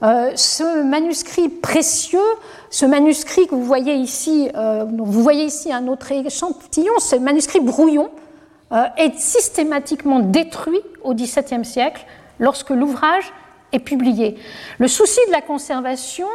[0.03, 2.19] euh, ce manuscrit précieux,
[2.71, 8.09] ce manuscrit que vous voyez ici, vous voyez ici un autre échantillon, ce manuscrit brouillon,
[8.97, 12.07] est systématiquement détruit au XVIIe siècle
[12.39, 13.33] lorsque l'ouvrage
[13.73, 14.37] est publié.
[14.79, 16.29] Le souci de la conservation,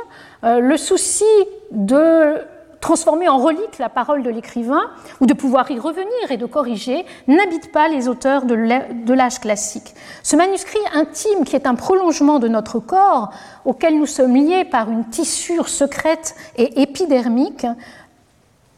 [0.43, 1.23] euh, le souci
[1.71, 2.37] de
[2.85, 7.03] transformer en relique la parole de l'écrivain ou de pouvoir y revenir et de corriger
[7.27, 9.95] n'habite pas les auteurs de l'âge classique.
[10.21, 13.31] Ce manuscrit intime qui est un prolongement de notre corps,
[13.65, 17.65] auquel nous sommes liés par une tissure secrète et épidermique,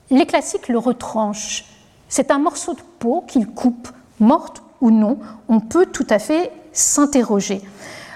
[0.09, 1.65] les classiques le retranchent.
[2.07, 3.89] C'est un morceau de peau qu'ils coupent,
[4.21, 7.61] morte ou non, on peut tout à fait s'interroger.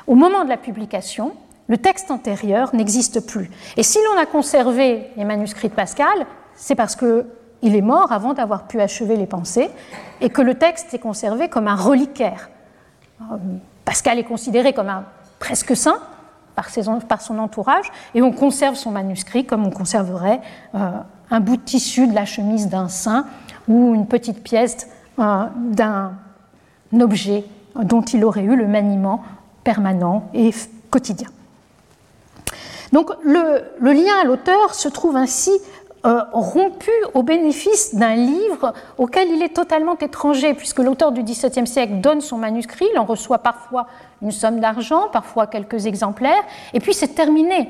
[0.07, 1.33] Au moment de la publication,
[1.67, 3.49] le texte antérieur n'existe plus.
[3.77, 8.33] Et si l'on a conservé les manuscrits de Pascal, c'est parce qu'il est mort avant
[8.33, 9.69] d'avoir pu achever les pensées
[10.19, 12.49] et que le texte est conservé comme un reliquaire.
[13.21, 13.35] Euh,
[13.85, 15.05] Pascal est considéré comme un
[15.39, 15.99] presque saint
[16.55, 20.41] par, son entourage et on conserve son manuscrit comme on conserverait
[20.75, 20.89] euh,
[21.29, 23.25] un bout de tissu de la chemise d'un saint
[23.67, 24.87] ou une petite pièce
[25.19, 26.11] euh, d'un
[26.99, 29.23] objet dont il aurait eu le maniement
[29.63, 30.51] permanent et
[30.89, 31.27] quotidien.
[32.91, 35.51] Donc le, lien à l'auteur se trouve ainsi
[36.05, 41.67] euh, rompu au bénéfice d'un livre auquel il est totalement étranger, puisque l'auteur du XVIIe
[41.67, 43.87] siècle donne son manuscrit, il en reçoit parfois
[44.21, 46.43] une somme d'argent, parfois quelques exemplaires,
[46.73, 47.69] et puis c'est terminé.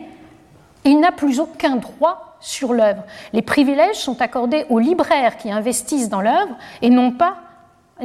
[0.85, 3.03] Il n'a plus aucun droit sur l'œuvre.
[3.33, 7.35] Les privilèges sont accordés aux libraires qui investissent dans l'œuvre et non pas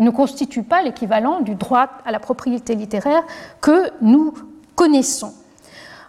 [0.04, 3.22] ne constitue pas l'équivalent du droit à la propriété littéraire
[3.60, 4.34] que nous
[4.74, 5.32] connaissons.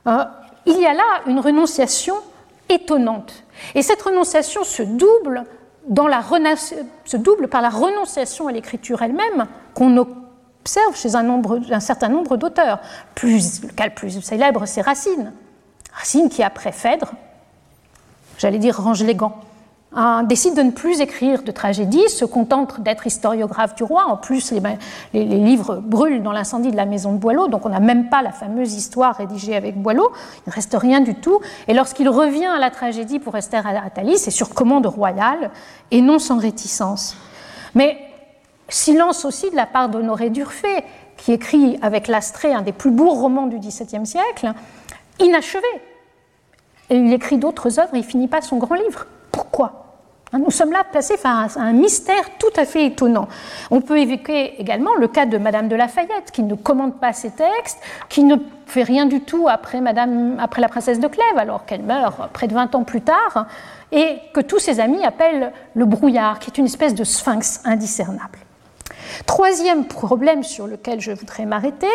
[0.07, 0.23] Euh,
[0.65, 2.15] il y a là une renonciation
[2.69, 3.43] étonnante.
[3.75, 5.45] Et cette renonciation se double,
[7.49, 12.79] par la renonciation à l'écriture elle-même qu'on observe chez un certain nombre d'auteurs.
[13.15, 15.31] Plus, le cas le plus célèbre, c'est Racine.
[15.93, 17.13] Racine qui, après Phèdre,
[18.37, 19.39] j'allais dire, range les gants
[20.23, 24.05] décide de ne plus écrire de tragédie, se contente d'être historiographe du roi.
[24.07, 24.53] En plus,
[25.13, 28.21] les, livres brûlent dans l'incendie de la maison de Boileau, donc on n'a même pas
[28.21, 30.11] la fameuse histoire rédigée avec Boileau.
[30.45, 31.39] Il ne reste rien du tout.
[31.67, 35.51] Et lorsqu'il revient à la tragédie pour rester à Thalys, c'est sur commande royale
[35.91, 37.15] et non sans réticence.
[37.73, 37.97] Mais
[38.69, 40.83] silence aussi de la part d'Honoré d'Urfé,
[41.15, 44.51] qui écrit avec l'Astrée un des plus beaux romans du XVIIe siècle,
[45.19, 45.65] inachevé.
[46.89, 49.07] Et il écrit d'autres œuvres, il finit pas son grand livre.
[50.33, 53.29] Hein, nous sommes là placés face à un mystère tout à fait étonnant.
[53.71, 57.31] On peut évoquer également le cas de Madame de Lafayette, qui ne commande pas ses
[57.31, 59.81] textes, qui ne fait rien du tout après,
[60.39, 63.47] après la princesse de Clèves, alors qu'elle meurt près de 20 ans plus tard,
[63.93, 68.39] et que tous ses amis appellent le brouillard, qui est une espèce de sphinx indiscernable.
[69.25, 71.87] Troisième problème sur lequel je voudrais m'arrêter,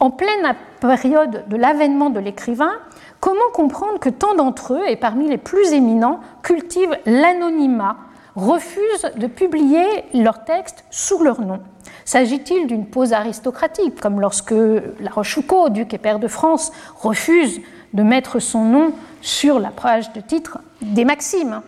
[0.00, 2.72] en pleine période de l'avènement de l'écrivain,
[3.20, 7.96] Comment comprendre que tant d'entre eux, et parmi les plus éminents, cultivent l'anonymat,
[8.36, 11.60] refusent de publier leurs textes sous leur nom?
[12.04, 17.60] S'agit-il d'une pose aristocratique, comme lorsque La Rochefoucauld, duc et père de France, refuse
[17.92, 21.60] de mettre son nom sur la page de titre des Maximes?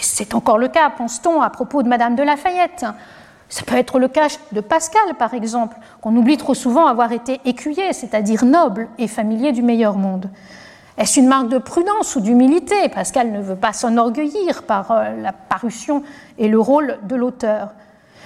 [0.00, 2.86] C'est encore le cas, pense-t-on, à propos de Madame de Lafayette.
[3.52, 7.38] Ça peut être le cas de Pascal, par exemple, qu'on oublie trop souvent avoir été
[7.44, 10.30] écuyer, c'est-à-dire noble et familier du meilleur monde.
[10.96, 12.88] Est-ce une marque de prudence ou d'humilité?
[12.88, 16.02] Pascal ne veut pas s'enorgueillir par euh, la parution
[16.38, 17.74] et le rôle de l'auteur.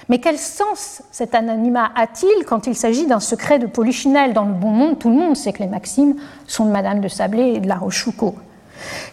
[0.07, 4.31] Mais quel sens cet anonymat a-t-il quand il s'agit d'un secret de Polichinelle?
[4.31, 6.15] Dans le bon monde, tout le monde sait que les maximes
[6.45, 8.35] sont de Madame de Sablé et de la Rochefoucauld.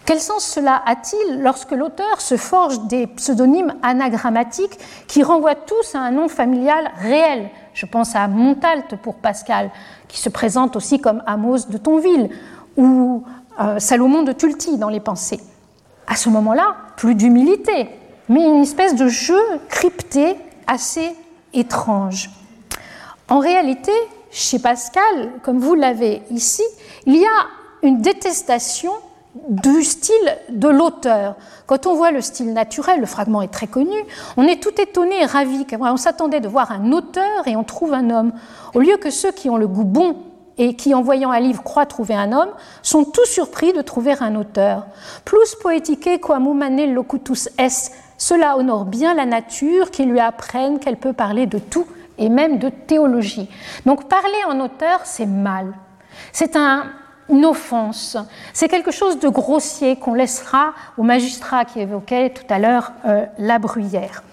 [0.05, 5.99] Quel sens cela a-t-il lorsque l'auteur se forge des pseudonymes anagrammatiques qui renvoient tous à
[5.99, 7.49] un nom familial réel?
[7.73, 9.71] Je pense à Montalte pour Pascal,
[10.07, 12.29] qui se présente aussi comme Amos de Tonville,
[12.77, 13.23] ou
[13.59, 15.39] euh, Salomon de Tulti dans les pensées.
[16.07, 17.89] À ce moment-là, plus d'humilité,
[18.29, 19.39] mais une espèce de jeu
[19.69, 20.35] crypté
[20.67, 21.15] assez
[21.53, 22.29] étrange.
[23.27, 23.91] En réalité,
[24.29, 26.63] chez Pascal, comme vous l'avez ici,
[27.05, 27.47] il y a
[27.81, 28.91] une détestation
[29.49, 31.35] du style de l'auteur.
[31.65, 33.97] Quand on voit le style naturel, le fragment est très connu,
[34.37, 35.65] on est tout étonné et ravi.
[35.79, 38.31] On s'attendait de voir un auteur et on trouve un homme.
[38.73, 40.17] Au lieu que ceux qui ont le goût bon
[40.57, 44.15] et qui, en voyant un livre, croient trouver un homme, sont tous surpris de trouver
[44.21, 44.87] un auteur.
[45.25, 50.97] Plus poétique quam humane locutus est, cela honore bien la nature qui lui apprenne qu'elle
[50.97, 51.85] peut parler de tout
[52.17, 53.49] et même de théologie.
[53.85, 55.73] Donc parler en auteur, c'est mal.
[56.31, 56.85] C'est un,
[57.29, 58.17] une offense.
[58.53, 63.25] C'est quelque chose de grossier qu'on laissera au magistrat qui évoquait tout à l'heure euh,
[63.37, 64.23] la bruyère.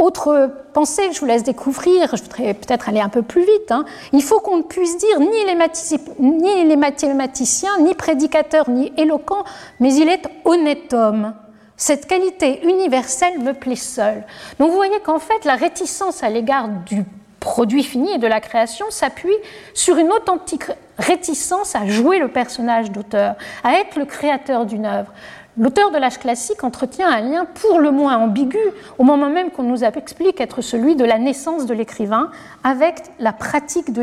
[0.00, 3.70] Autre pensée que je vous laisse découvrir, je voudrais peut-être aller un peu plus vite,
[3.70, 3.84] hein.
[4.14, 9.44] il faut qu'on ne puisse dire ni les, mathématiciens, ni prédicateurs, ni éloquents,
[9.78, 11.34] mais il est honnête homme.
[11.76, 14.24] Cette qualité universelle me plaît seule.
[14.58, 17.04] Donc vous voyez qu'en fait, la réticence à l'égard du
[17.40, 19.36] produit fini et de la création s'appuie
[19.74, 20.64] sur une authentique
[20.98, 23.34] réticence à jouer le personnage d'auteur,
[23.64, 25.12] à être le créateur d'une œuvre.
[25.58, 28.58] L'auteur de l'âge classique entretient un lien pour le moins ambigu,
[28.98, 32.30] au moment même qu'on nous explique être celui de la naissance de l'écrivain
[32.62, 34.02] avec la pratique de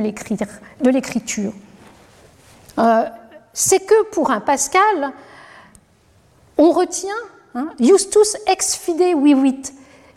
[0.89, 1.53] l'écriture.
[2.79, 3.05] Euh,
[3.53, 5.13] c'est que pour un Pascal,
[6.57, 7.09] on retient
[7.55, 9.61] hein, justus ex fide vivit,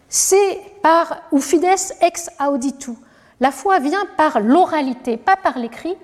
[0.09, 1.65] c'est par ou fides
[2.03, 2.91] ex auditu.
[3.41, 5.97] La foi vient par l'oralité, pas par l'écrit,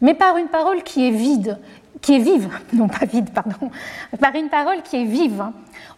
[0.00, 1.60] mais par une parole qui est vide,
[2.00, 3.70] qui est vive, non pas vide, pardon,
[4.20, 5.44] par une parole qui est vive.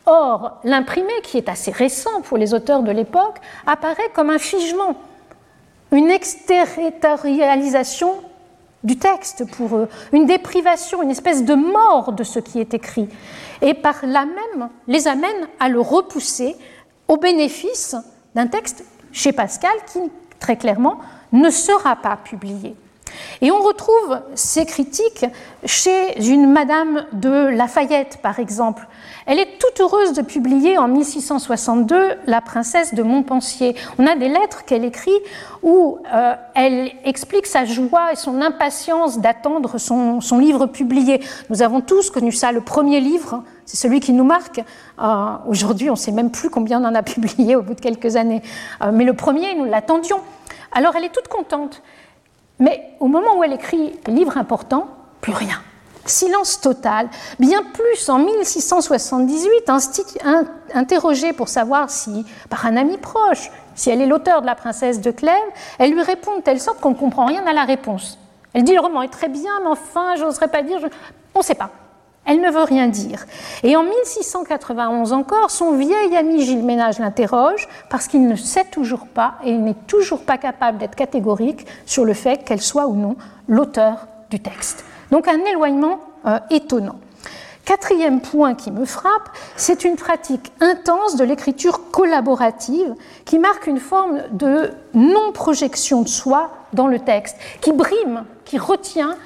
[0.05, 4.97] Or, l'imprimé, qui est assez récent pour les auteurs de l'époque, apparaît comme un figement,
[5.91, 8.13] une exterritorialisation
[8.83, 13.09] du texte pour eux, une déprivation, une espèce de mort de ce qui est écrit,
[13.63, 16.55] et par là même les amène à le repousser
[17.09, 17.97] au bénéfice
[18.35, 20.01] d'un texte chez Pascal qui
[20.41, 20.99] très clairement,
[21.33, 22.77] ne sera pas publié.
[23.41, 25.27] Et on retrouve ces critiques
[25.65, 28.87] chez une Madame de Lafayette, par exemple.
[29.27, 33.75] Elle est toute heureuse de publier en 1662 La princesse de Montpensier.
[33.99, 35.19] On a des lettres qu'elle écrit
[35.63, 41.23] où euh, elle explique sa joie et son impatience d'attendre son, livre publié.
[41.49, 44.63] Nous avons tous connu ça, le premier livre, c'est celui qui nous marque.
[45.03, 47.81] Euh, aujourd'hui, on ne sait même plus combien on en a publié au bout de
[47.81, 48.43] quelques années.
[48.83, 50.21] Euh, mais le premier, nous l'attendions.
[50.71, 51.83] Alors elle est toute contente.
[52.59, 54.87] Mais au moment où elle écrit livre important,
[55.23, 55.61] plus rien.
[56.07, 57.09] Silence total.
[57.39, 59.71] Bien plus, en 1678,
[60.75, 65.01] interrogée pour savoir si, par un ami proche, si elle est l'auteur de La princesse
[65.01, 65.35] de Clèves,
[65.79, 68.19] elle lui répond de telle sorte qu'on ne comprend rien à la réponse.
[68.53, 70.79] Elle dit le roman est très bien, mais enfin, j'oserais pas dire,
[71.35, 71.71] on ne sait pas.
[72.27, 73.27] Elle ne veut rien dire.
[73.63, 79.07] Et en 1691 encore, son vieil ami Gilles Ménage l'interroge parce qu'il ne sait toujours
[79.07, 82.95] pas et il n'est toujours pas capable d'être catégorique sur le fait qu'elle soit ou
[82.95, 84.85] non l'auteur du texte.
[85.15, 86.97] Donc un éloignement euh, étonnant.
[87.65, 93.79] Quatrième point qui me frappe, c'est une pratique intense de l'écriture collaborative qui marque une
[93.79, 99.17] forme de non-projection de soi dans le texte, qui brime, qui retient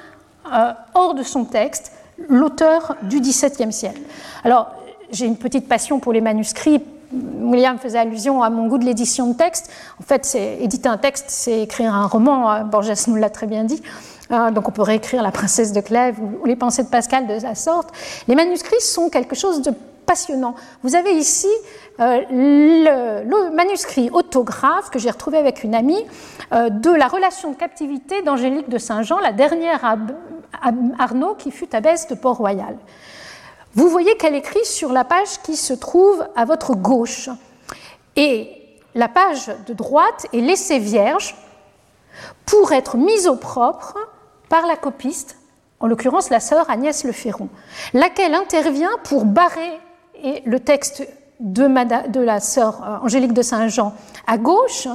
[0.53, 1.91] euh, hors de son texte
[2.27, 4.01] l'auteur du XVIIe siècle.
[4.43, 4.67] Alors,
[5.11, 6.83] j'ai une petite passion pour les manuscrits.
[7.11, 9.71] William faisait allusion à mon goût de l'édition de texte.
[9.99, 12.51] En fait, éditer un texte, c'est écrire un roman.
[12.51, 13.81] Euh, Borges nous l'a très bien dit.
[14.31, 17.33] Euh, donc, on peut réécrire La Princesse de Clèves ou Les Pensées de Pascal de
[17.41, 17.89] la sorte.
[18.27, 19.73] Les manuscrits sont quelque chose de
[20.05, 20.55] passionnant.
[20.83, 21.47] Vous avez ici
[21.99, 26.03] euh, le, manuscrit autographe que j'ai retrouvé avec une amie
[26.51, 29.97] de la relation de captivité d'Angélique de Saint-Jean, la dernière
[30.97, 32.75] Arnaud qui fut abbesse de Port-Royal.
[33.75, 37.29] Vous voyez qu'elle écrit sur la page qui se trouve à votre gauche.
[38.15, 38.51] Et
[38.95, 41.35] la page de droite est laissée vierge
[42.45, 43.95] pour être mise au propre
[44.49, 45.37] par la copiste,
[45.79, 47.49] en l'occurrence la sœur Agnès Le Ferron,
[47.93, 49.79] laquelle intervient pour barrer
[50.45, 51.07] le texte
[51.39, 53.93] de, la sœur euh, Angélique de Saint-Jean
[54.27, 54.87] à gauche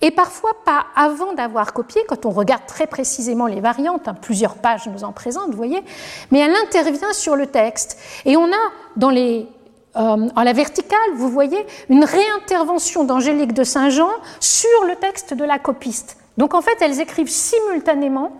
[0.00, 4.54] et parfois pas avant d'avoir copié, quand on regarde très précisément les variantes, hein, plusieurs
[4.54, 5.82] pages nous en présentent, vous voyez,
[6.30, 7.98] mais elle intervient sur le texte.
[8.24, 9.48] Et on a dans euh,
[9.94, 15.58] en la verticale, vous voyez, une réintervention d'Angélique de Saint-Jean sur le texte de la
[15.58, 16.18] copiste.
[16.36, 18.32] Donc en fait, elles écrivent simultanément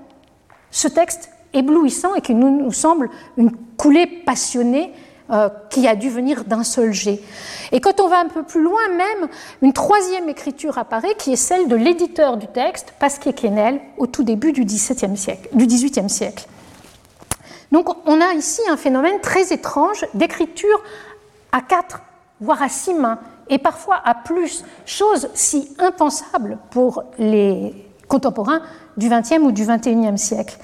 [0.71, 4.93] ce texte éblouissant et qui nous semble une coulée passionnée
[5.31, 7.21] euh, qui a dû venir d'un seul jet.
[7.73, 9.29] Et quand on va un peu plus loin, même
[9.61, 14.23] une troisième écriture apparaît, qui est celle de l'éditeur du texte, Pasquier Quesnel, au tout
[14.23, 14.65] début du.
[14.65, 16.47] Du XVIIIe siècle.
[17.73, 20.83] Donc on a ici un phénomène très étrange d'écriture
[21.53, 22.01] à quatre,
[22.41, 23.19] voire à six mains,
[23.49, 27.75] et parfois à plus, chose si impensable pour les
[28.09, 28.63] contemporains
[28.97, 30.57] du XXe ou du XXIe siècle.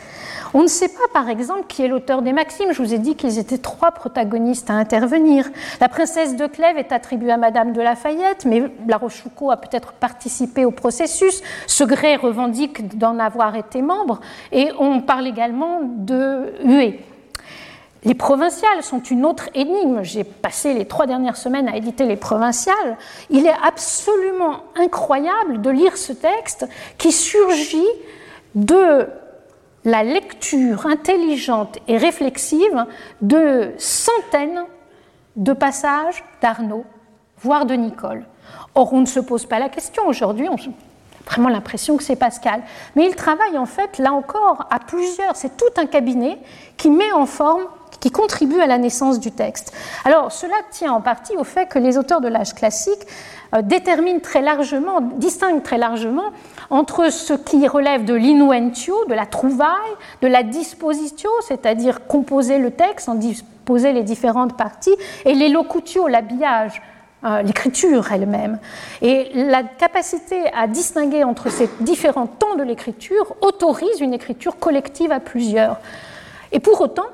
[0.56, 2.72] On ne sait pas, par exemple, qui est l'auteur des Maximes.
[2.72, 5.50] Je vous ai dit qu'ils étaient trois protagonistes à intervenir.
[5.80, 9.94] La princesse de Clèves est attribuée à Madame de Lafayette, mais La Rochefoucauld a peut-être
[9.94, 11.42] participé au processus.
[11.66, 14.20] Segré revendique d'en avoir été membre.
[14.52, 17.00] Et on parle également de Huée.
[18.04, 20.04] Les provinciales sont une autre énigme.
[20.04, 22.96] J'ai passé les trois dernières semaines à éditer les provinciales.
[23.28, 27.88] Il est absolument incroyable de lire ce texte qui surgit
[28.54, 29.08] de
[29.84, 32.86] la lecture intelligente et réflexive
[33.20, 34.64] de centaines
[35.36, 36.84] de passages d'Arnaud,
[37.38, 38.24] voire de Nicole.
[38.74, 40.70] Or, on ne se pose pas la question aujourd'hui, on a
[41.26, 42.62] vraiment l'impression que c'est Pascal.
[42.96, 45.36] Mais il travaille en fait, là encore, à plusieurs.
[45.36, 46.38] C'est tout un cabinet
[46.76, 47.64] qui met en forme
[48.00, 49.72] qui contribue à la naissance du texte.
[50.04, 53.00] Alors, cela tient en partie au fait que les auteurs de l'âge classique
[53.54, 56.32] euh, déterminent très largement, distinguent très largement
[56.70, 62.70] entre ce qui relève de l'inuentio, de la trouvaille, de la dispositio, c'est-à-dire composer le
[62.70, 64.94] texte, en disposer les différentes parties,
[65.24, 66.82] et l'élocutio, l'habillage,
[67.24, 68.58] euh, l'écriture elle-même.
[69.00, 75.10] Et la capacité à distinguer entre ces différents temps de l'écriture autorise une écriture collective
[75.10, 75.78] à plusieurs.
[76.52, 77.06] Et pour autant,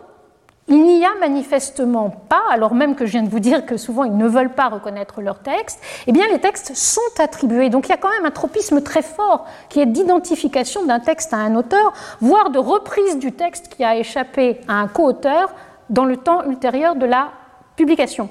[0.69, 4.05] il n'y a manifestement pas, alors même que je viens de vous dire que souvent
[4.05, 7.71] ils ne veulent pas reconnaître leurs textes, eh bien les textes sont attribués.
[7.71, 11.35] Donc il y a quand même un tropisme très fort qui est d'identification d'un texte
[11.35, 15.53] à un auteur, voire de reprise du texte qui a échappé à un co-auteur
[15.89, 17.31] dans le temps ultérieur de la
[17.75, 18.29] publication.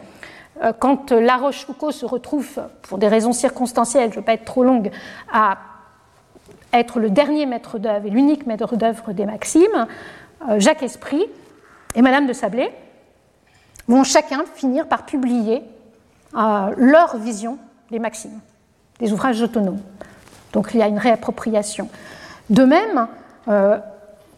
[0.64, 4.46] Euh, quand La Rochefoucauld se retrouve, pour des raisons circonstancielles, je ne veux pas être
[4.46, 4.92] trop longue,
[5.32, 5.58] à
[6.72, 9.88] être le dernier maître d'œuvre et l'unique maître d'œuvre des Maximes,
[10.48, 11.26] euh, Jacques Esprit
[12.00, 12.72] et Madame de Sablé
[13.89, 15.62] vont chacun finir par publier
[16.34, 17.58] euh, leur vision
[17.91, 18.39] des maximes,
[19.00, 19.82] des ouvrages autonomes.
[20.54, 21.89] Donc il y a une réappropriation.
[22.50, 23.10] De même,
[23.50, 23.78] euh,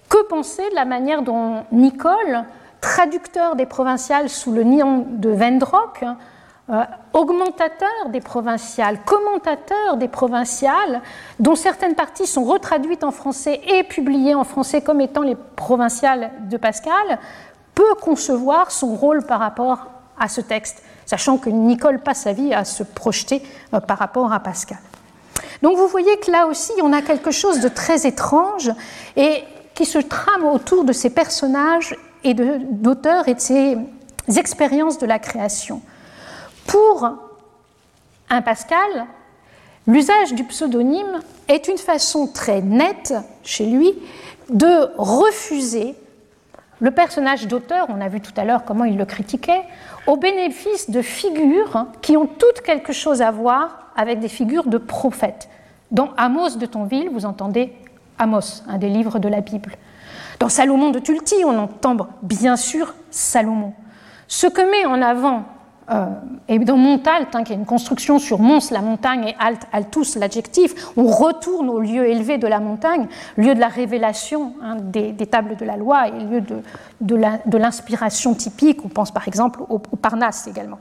[0.10, 2.46] que penser de la manière dont Nicole,
[2.82, 6.04] traducteur des provinciales sous le nom de Vendrock,
[6.72, 6.84] euh,
[7.14, 11.02] augmentateur des provinciales, commentateur des provinciales,
[11.38, 16.32] dont certaines parties sont retraduites en français et publiées en français comme étant les provinciales
[16.50, 17.20] de Pascal,
[18.02, 19.88] concevoir son rôle par rapport
[20.20, 23.42] à ce texte, sachant que Nicole passe sa vie à se projeter
[23.74, 24.80] euh, par rapport à Pascal.
[25.62, 28.72] Donc vous voyez que là aussi, on a quelque chose de très étrange
[29.16, 33.78] et qui se trame autour de ces personnages et d'auteurs et de ces
[34.28, 35.82] expériences de la création.
[36.68, 37.10] Pour
[38.30, 39.08] un Pascal,
[39.88, 43.14] l'usage du pseudonyme est une façon très nette
[43.44, 43.94] chez lui
[44.50, 45.96] de refuser
[46.82, 49.62] le personnage d'auteur, on a vu tout à l'heure comment il le critiquait,
[50.08, 54.80] au bénéfice de figures qui ont toutes quelque chose à voir avec des figures de
[54.80, 55.48] prophètes.
[55.92, 57.72] Dans Amos de Tonville, vous entendez
[58.18, 59.76] Amos, un des livres de la Bible.
[60.40, 63.74] Dans Salomon de Tulti, on entend bien sûr Salomon.
[64.28, 65.44] Ce que met en avant
[65.92, 66.06] euh,
[66.48, 70.16] et dans Montalt, hein, qui est une construction sur Mons, la montagne, et Alt, Altus,
[70.16, 75.14] l'adjectif, on retourne au lieu élevé de la montagne, lieu de la révélation hein, des,
[75.28, 78.86] tables de la loi et lieu de, l'inspiration typique.
[78.86, 80.80] On pense par exemple au Parnasse également.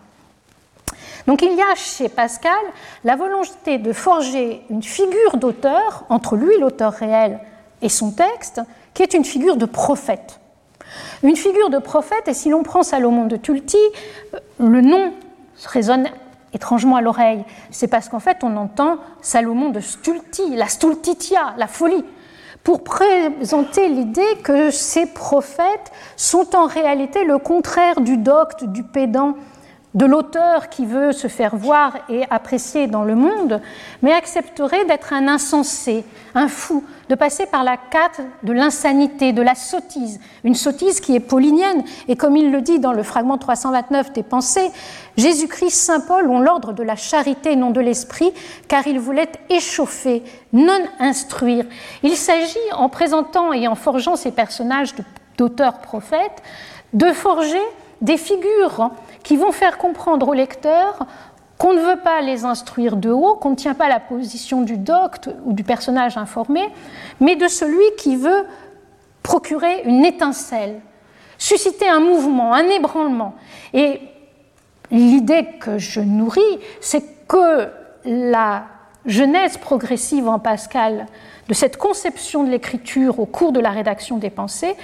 [1.27, 2.53] Donc il y a chez Pascal
[3.05, 7.39] la volonté de forger une figure d'auteur entre lui, l'auteur réel,
[7.83, 8.61] et son texte,
[8.95, 10.40] qui est une figure de prophète.
[11.23, 13.79] Une figure de prophète, et si l'on prend Salomon de Tulti,
[14.35, 15.13] euh, le nom
[15.67, 16.09] résonne
[16.53, 17.45] étrangement à l'oreille.
[17.71, 22.05] C'est parce qu'en fait, on entend Salomon de Stulti, la Stultitia, la folie,
[22.65, 29.35] pour présenter l'idée que ces prophètes sont en réalité le contraire du docte, du pédant,
[29.95, 33.61] de l'auteur qui veut se faire voir et apprécier dans le monde,
[34.03, 39.43] mais accepterait d'être un insensé, un fou, de passer par la carte de l'insanité, de
[39.43, 41.83] la sottise, une sottise qui est paulinienne.
[42.07, 44.71] Et comme il le dit dans le fragment 329 des Pensées,
[45.17, 48.33] Jésus-Christ, Saint Paul ont l'ordre de la charité, non de l'esprit,
[48.69, 51.65] car il voulait échauffer, non instruire.
[52.05, 54.95] Il s'agit, en présentant et en forgeant ces personnages
[55.37, 56.45] d'auteurs prophètes,
[56.93, 57.59] de forger
[58.01, 58.93] des figures
[59.25, 61.07] qui vont faire comprendre au lecteur
[61.61, 64.79] qu'on ne veut pas les instruire de haut, qu'on ne tient pas la position du
[64.79, 66.63] docte ou du personnage informé,
[67.21, 68.47] mais de celui qui veut
[69.23, 70.81] procurer une étincelle,
[71.37, 73.35] susciter un mouvement, un ébranlement.
[73.75, 74.01] Et
[74.91, 76.41] l'idée que je nourris,
[76.81, 77.69] c'est que
[78.07, 78.65] la
[79.05, 81.05] genèse progressive en Pascal
[81.47, 84.77] de cette conception de l'écriture au cours de la rédaction des pensées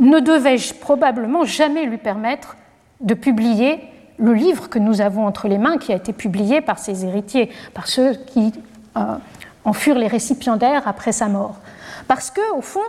[0.00, 2.56] ne devait probablement jamais lui permettre
[3.02, 6.78] de publier le livre que nous avons entre les mains, qui a été publié par
[6.78, 8.52] ses héritiers, par ceux qui
[8.96, 9.16] euh,
[9.64, 11.56] en furent les récipiendaires après sa mort.
[12.06, 12.80] Parce que, au fond,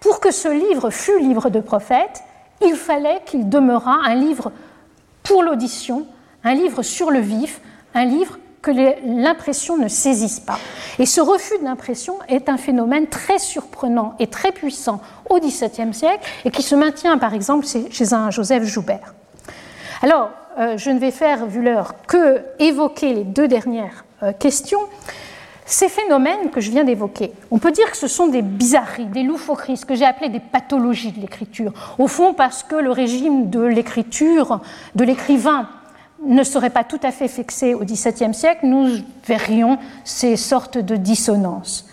[0.00, 2.22] pour que ce livre fût livre de prophète,
[2.60, 4.52] il fallait qu'il demeurât un livre
[5.22, 6.06] pour l'audition,
[6.44, 7.60] un livre sur le vif,
[7.94, 8.70] un livre que
[9.04, 10.58] l'impression ne saisisse pas.
[10.98, 15.92] Et ce refus de l'impression est un phénomène très surprenant et très puissant au XVIIe
[15.92, 19.14] siècle et qui se maintient par exemple chez un Joseph Joubert.
[20.00, 24.80] Alors, je ne vais faire, vu l'heure, que évoquer les deux dernières euh, questions.
[25.64, 29.22] Ces phénomènes que je viens d'évoquer, on peut dire que ce sont des bizarreries, des
[29.22, 31.72] loufoqueries, ce que j'ai appelé des pathologies de l'écriture.
[31.98, 34.60] Au fond, parce que le régime de l'écriture,
[34.94, 35.68] de l'écrivain,
[36.24, 40.96] ne serait pas tout à fait fixé au XVIIe siècle, nous verrions ces sortes de
[40.96, 41.88] dissonances.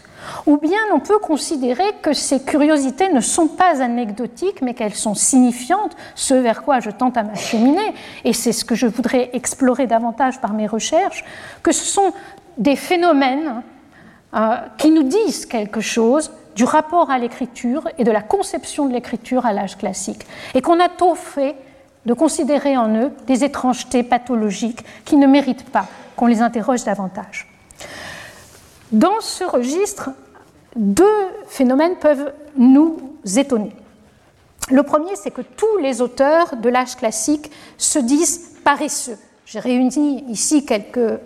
[0.46, 5.16] Ou bien on peut considérer que ces curiosités ne sont pas anecdotiques, mais qu'elles sont
[5.16, 7.94] signifiantes, ce vers quoi je tente à m'acheminer,
[8.26, 11.24] et c'est ce que je voudrais explorer davantage par mes recherches,
[11.64, 12.14] que ce sont
[12.58, 13.64] des phénomènes
[14.36, 18.94] euh, qui nous disent quelque chose du rapport à l'écriture et de la conception de
[18.94, 21.56] l'écriture à l'âge classique, et qu'on a tôt fait
[22.06, 27.48] de considérer en eux des étrangetés pathologiques qui ne méritent pas qu'on les interroge davantage.
[28.92, 30.10] Dans ce registre,
[30.76, 31.06] deux
[31.48, 32.98] phénomènes peuvent nous
[33.38, 33.72] étonner.
[34.72, 39.18] Le premier, c'est que tous les auteurs de l'âge classique se disent paresseux.
[39.46, 41.18] J'ai réuni ici quelques euh,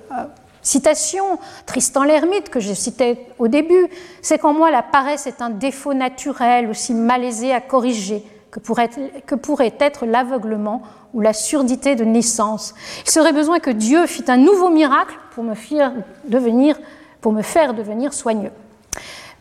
[0.61, 1.39] citations.
[1.65, 3.87] Tristan l'Hermite, que je citais au début,
[4.21, 8.89] c'est qu'en moi la paresse est un défaut naturel, aussi malaisé à corriger que pourrait,
[9.25, 10.83] que pourrait être l'aveuglement
[11.13, 12.75] ou la surdité de naissance.
[13.05, 15.91] Il serait besoin que Dieu fît un nouveau miracle pour me faire
[16.25, 16.77] devenir,
[17.23, 18.51] pour me faire devenir soigneux.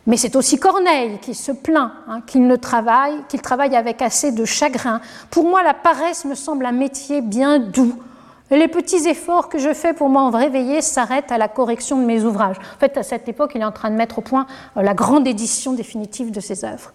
[0.07, 4.33] Mais c'est aussi Corneille qui se plaint hein, qu'il ne travaille, qu'il travaille avec assez
[4.33, 5.01] de chagrin.
[5.31, 7.95] Pour moi, la paresse me semble un métier bien doux,
[8.51, 12.23] les petits efforts que je fais pour m'en réveiller s'arrêtent à la correction de mes
[12.23, 12.57] ouvrages.
[12.59, 14.95] En fait, à cette époque, il est en train de mettre au point euh, la
[14.95, 16.93] grande édition définitive de ses œuvres.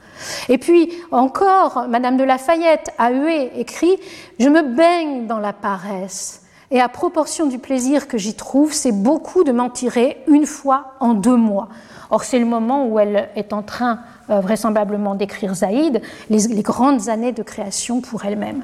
[0.49, 3.97] Et puis encore, Madame de Lafayette a Hué écrit
[4.39, 6.43] Je me baigne dans la paresse.
[6.69, 10.95] Et à proportion du plaisir que j'y trouve, c'est beaucoup de m'en tirer une fois
[10.99, 11.69] en deux mois.
[12.09, 13.99] Or, c'est le moment où elle est en train
[14.29, 18.63] euh, vraisemblablement d'écrire Zaïd, les, grandes années de création pour elle-même.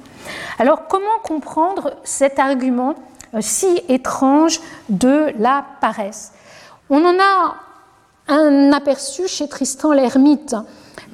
[0.59, 2.95] Alors comment comprendre cet argument
[3.33, 6.33] euh, si étrange de la paresse?
[6.89, 7.55] On en a
[8.27, 10.55] un aperçu chez Tristan l'Hermite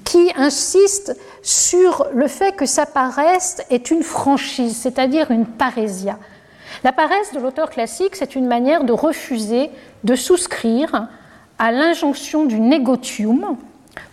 [0.03, 6.17] qui insiste sur le fait que sa paresse est une franchise, c'est-à-dire une parésia.
[6.83, 9.69] La paresse de l'auteur classique, c'est une manière de refuser
[10.03, 11.07] de souscrire
[11.57, 13.57] à l'injonction du négotium,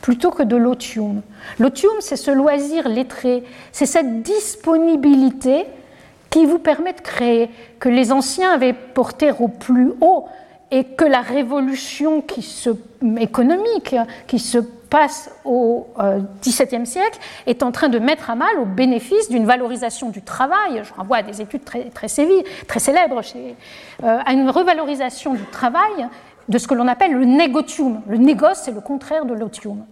[0.02, 1.22] plutôt que de l'otium.
[1.58, 5.64] L'otium, c'est ce loisir lettré, c'est cette disponibilité
[6.30, 10.26] qui vous permet de créer, que les anciens avaient porté au plus haut
[10.72, 12.70] et que la révolution qui se,
[13.18, 13.94] économique
[14.26, 14.58] qui se
[14.96, 15.88] passe au
[16.42, 20.22] XVIIe euh, siècle est en train de mettre à mal au bénéfice d'une valorisation du
[20.22, 20.82] travail.
[20.84, 22.08] Je renvoie à des études très, très,
[22.66, 26.08] très célèbres, euh, à une revalorisation du travail
[26.48, 28.00] de ce que l'on appelle le négotium.
[28.08, 29.84] Le négoce, c'est le contraire de l'otium.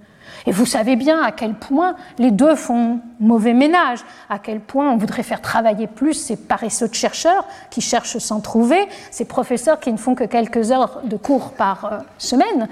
[0.46, 3.98] Et vous savez bien à quel point les deux font mauvais ménage,
[4.30, 8.40] à quel point on voudrait faire travailler plus ces paresseux de chercheurs qui cherchent sans
[8.40, 12.68] trouver, ces professeurs qui ne font que quelques heures de cours par euh, semaine,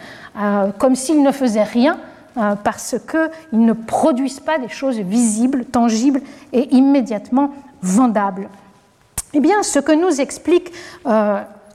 [0.78, 1.98] comme s'ils ne faisaient rien
[2.36, 6.20] euh, parce qu'ils ne produisent pas des choses visibles, tangibles
[6.52, 7.52] et immédiatement
[7.82, 8.48] vendables.
[9.34, 10.72] Eh bien, ce que nous explique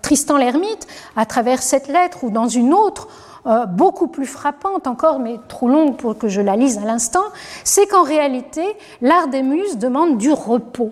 [0.02, 3.08] Tristan l'Hermite, à travers cette lettre ou dans une autre,
[3.48, 7.24] euh, beaucoup plus frappante encore, mais trop longue pour que je la lise à l'instant,
[7.64, 8.64] c'est qu'en réalité,
[9.02, 10.92] l'art des muses demande du repos.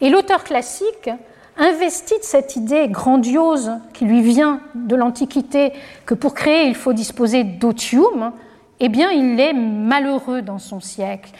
[0.00, 1.10] Et l'auteur classique
[1.58, 5.74] investit de cette idée grandiose qui lui vient de l'Antiquité,
[6.06, 8.32] que pour créer il faut disposer d'otium,
[8.80, 11.30] eh bien il est malheureux dans son siècle.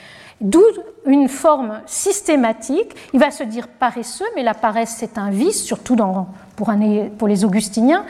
[0.41, 0.63] D'où
[1.05, 2.95] une forme systématique.
[3.13, 5.97] Il va se dire paresseux, mais la paresse, c'est un vice, surtout
[6.57, 8.05] pour, les augustiniens.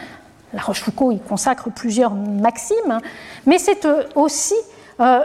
[0.53, 3.01] La Rochefoucauld y consacre plusieurs maximes,
[3.47, 4.55] mais c'est euh, aussi
[5.01, 5.20] euh,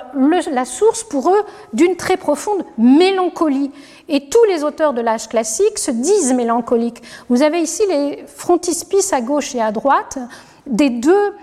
[0.51, 1.43] la source pour eux
[1.73, 3.71] d'une très profonde mélancolie.
[4.07, 7.01] Et tous les auteurs de l'âge classique se disent mélancoliques.
[7.29, 10.19] Vous avez ici les frontispices à gauche et à droite
[10.67, 11.33] des deux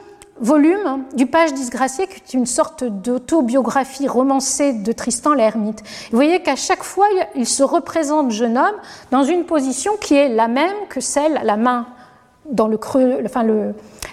[0.41, 5.83] volume du Page disgracié, qui est une sorte d'autobiographie romancée de Tristan l'Hermite.
[6.11, 8.77] Vous voyez qu'à chaque fois, il se représente jeune homme
[9.11, 11.87] dans une position qui est la même que celle, la main
[12.51, 13.45] dans le creux, enfin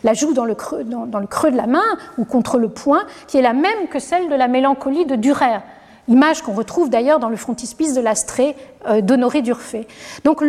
[0.03, 3.01] la joue dans le, creux, dans, le creux de la main ou contre le poing,
[3.27, 5.59] qui est la même que celle de la mélancolie de Durer
[6.09, 8.55] image qu'on retrouve d'ailleurs dans le frontispice de l'Astrée
[8.87, 9.87] euh, d'Honoré d'Urfé.
[10.25, 10.43] Donc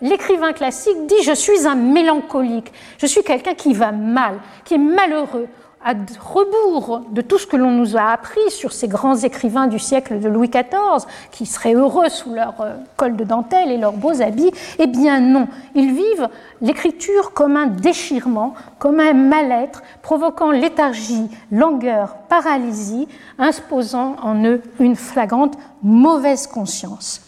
[0.00, 4.78] l'écrivain classique dit Je suis un mélancolique, je suis quelqu'un qui va mal, qui est
[4.78, 5.48] malheureux,
[5.82, 9.78] à rebours de tout ce que l'on nous a appris sur ces grands écrivains du
[9.78, 13.94] siècle de Louis XIV, qui seraient heureux sous leur euh, col de dentelle et leurs
[13.94, 16.28] beaux habits, eh bien non, ils vivent
[16.60, 23.08] l'écriture comme un déchirement, comme un mal-être, provoquant léthargie, langueur, paralysie,
[23.38, 27.22] imposant en eux une flagrante mauvaise conscience.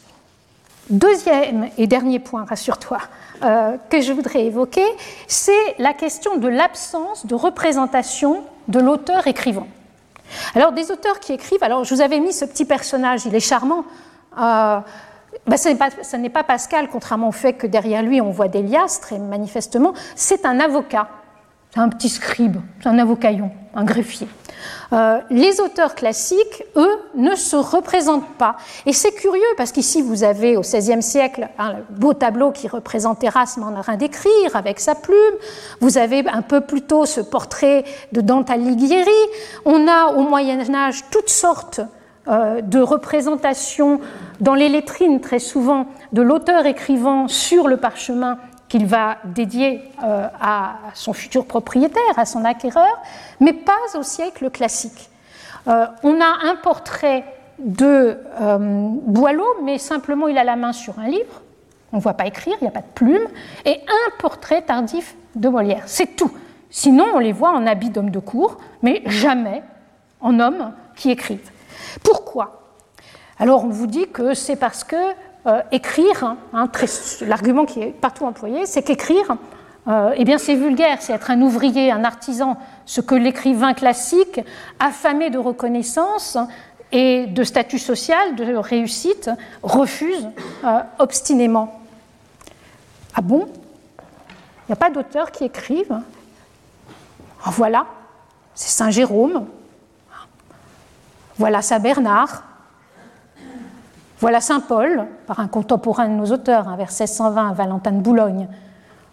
[0.91, 2.99] Deuxième et dernier point, rassure-toi,
[3.45, 4.85] euh, que je voudrais évoquer,
[5.27, 9.67] c'est la question de l'absence de représentation de l'auteur écrivant.
[10.55, 13.41] Alors, des auteurs qui écrivent, alors je vous avais mis ce petit personnage, il est
[13.41, 13.85] charmant.
[14.39, 14.79] Euh,
[15.47, 19.19] ben, ce n'est pas, Pascal, contrairement au fait que derrière lui on voit Délias, très
[19.19, 21.09] manifestement, c'est un avocat,
[21.73, 24.29] c'est un petit scribe, c'est un avocaillon, un greffier.
[24.93, 28.57] Euh, les auteurs classiques, eux, ne se représentent pas.
[28.85, 33.25] Et c'est curieux parce qu'ici, vous avez au XVIe siècle un beau tableau qui représente
[33.25, 35.17] Erasme en train d'écrire avec sa plume.
[35.81, 39.11] Vous avez un peu plus tôt ce portrait de Dante Alighieri.
[39.65, 41.81] On a au Moyen Âge toutes sortes
[42.29, 43.99] euh, de représentations
[44.41, 48.39] dans les lettrines, très souvent, de l'auteur écrivant sur le parchemin
[48.73, 53.03] qu'il va dédier euh, à son futur propriétaire, à son acquéreur,
[53.39, 55.11] mais pas au siècle classique.
[55.69, 57.23] Euh, on a un portrait
[57.59, 61.43] de euh, Boileau, mais simplement il a la main sur un livre,
[61.93, 63.29] on ne voit pas écrire, il n'y a pas de plume,
[63.67, 65.83] et un portrait tardif de Molière.
[65.85, 66.33] C'est tout.
[66.71, 69.63] Sinon, on les voit en habit d'homme de cour, mais jamais
[70.23, 71.51] en homme qui écrivent.
[72.03, 72.63] Pourquoi?
[73.39, 74.97] Alors, on vous dit que c'est parce que
[75.47, 76.69] euh, écrire, hein,
[77.23, 79.37] l'argument qui est partout employé, c'est qu'écrire,
[79.89, 84.41] euh, eh bien c'est vulgaire, c'est être un ouvrier, un artisan, ce que l'écrivain classique,
[84.79, 86.39] affamé de reconnaissance
[86.93, 89.31] et de statut social, de réussite,
[89.65, 90.29] refuse
[90.65, 91.81] euh, obstinément.
[93.17, 93.49] Ah bon?
[93.49, 96.01] Il n'y a pas d'auteurs qui écrivent
[97.45, 97.87] ah, Voilà,
[98.55, 99.47] c'est Saint Jérôme,
[101.39, 102.45] voilà Saint Bernard,
[104.23, 108.47] voilà Saint Paul, par un contemporain de nos auteurs, vers 1620, Valentin de Boulogne.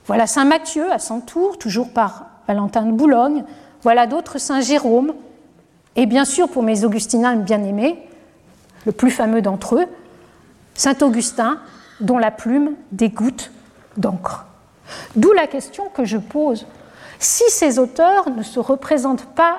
[0.05, 3.43] Voilà Saint Matthieu à son tour, toujours par Valentin de Boulogne.
[3.81, 5.13] Voilà d'autres Saint Jérôme.
[5.95, 8.07] Et bien sûr, pour mes augustiniens bien-aimés,
[8.85, 9.87] le plus fameux d'entre eux,
[10.75, 11.57] Saint Augustin,
[12.01, 13.51] dont la plume dégoutte
[13.97, 14.45] d'encre.
[15.15, 16.67] D'où la question que je pose.
[17.17, 19.57] Si ces auteurs ne se représentent pas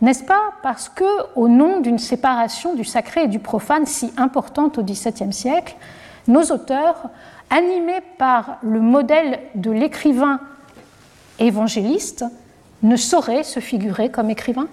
[0.00, 1.04] n'est-ce pas parce que,
[1.36, 5.76] au nom d'une séparation du sacré et du profane si importante au XVIIe siècle,
[6.26, 7.08] nos auteurs,
[7.50, 10.40] animés par le modèle de l'écrivain
[11.38, 12.24] évangéliste,
[12.82, 14.68] ne sauraient se figurer comme écrivains?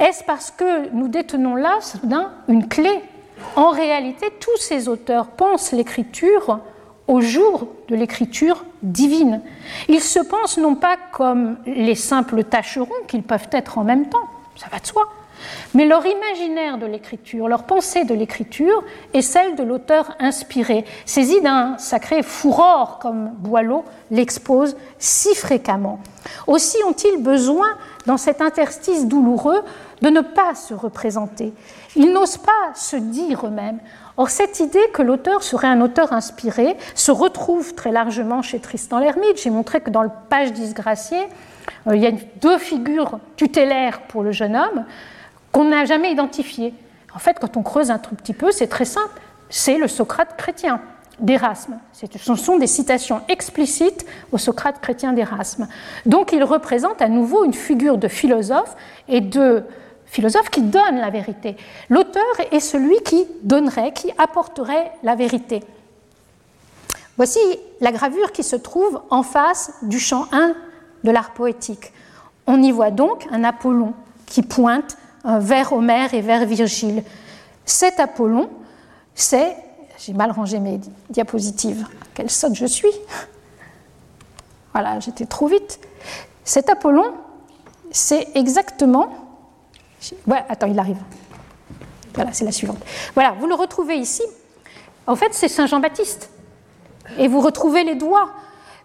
[0.00, 1.78] Est-ce parce que nous détenons là,
[2.48, 2.90] une clé?
[3.56, 6.60] En réalité, tous ces auteurs pensent l'écriture
[7.06, 9.40] au jour de l'écriture divine.
[9.88, 14.28] Ils se pensent non pas comme les simples tâcherons qu'ils peuvent être en même temps,
[14.56, 15.08] ça va de soi,
[15.74, 18.82] mais leur imaginaire de l'écriture, leur pensée de l'écriture
[19.12, 26.00] est celle de l'auteur inspiré, saisi d'un sacré furor comme Boileau l'expose si fréquemment.
[26.46, 27.68] Aussi ont-ils besoin,
[28.06, 29.62] dans cet interstice douloureux,
[30.02, 31.52] de ne pas se représenter.
[31.96, 33.78] Ils n'osent pas se dire eux-mêmes.
[34.16, 39.00] Or, cette idée que l'auteur serait un auteur inspiré se retrouve très largement chez Tristan
[39.00, 39.42] l'Hermite.
[39.42, 41.18] J'ai montré que dans le page disgracié,
[41.88, 44.84] euh, il y a deux figures tutélaires pour le jeune homme
[45.50, 46.74] qu'on n'a jamais identifiées.
[47.14, 49.20] En fait, quand on creuse un tout petit peu, c'est très simple.
[49.48, 50.80] C'est le Socrate chrétien
[51.20, 51.78] d'Erasme.
[51.92, 55.68] Ce sont des citations explicites au Socrate chrétien d'Erasme.
[56.06, 58.76] Donc il représente à nouveau une figure de philosophe
[59.08, 59.64] et de
[60.06, 61.56] philosophe qui donne la vérité.
[61.88, 65.62] L'auteur est celui qui donnerait, qui apporterait la vérité.
[67.16, 67.38] Voici
[67.80, 70.54] la gravure qui se trouve en face du chant 1
[71.04, 71.92] de l'art poétique.
[72.46, 73.94] On y voit donc un Apollon
[74.26, 77.02] qui pointe vers Homère et vers Virgile.
[77.64, 78.50] Cet Apollon,
[79.14, 79.56] c'est.
[79.98, 81.86] J'ai mal rangé mes diapositives.
[82.14, 82.92] Quelle sotte je suis
[84.72, 85.78] Voilà, j'étais trop vite.
[86.44, 87.14] Cet Apollon,
[87.90, 89.23] c'est exactement
[90.26, 90.98] Ouais, attends, il arrive.
[92.14, 92.78] Voilà, c'est la suivante.
[93.14, 94.22] Voilà, vous le retrouvez ici.
[95.06, 96.30] En fait, c'est Saint Jean-Baptiste.
[97.18, 98.30] Et vous retrouvez les doigts.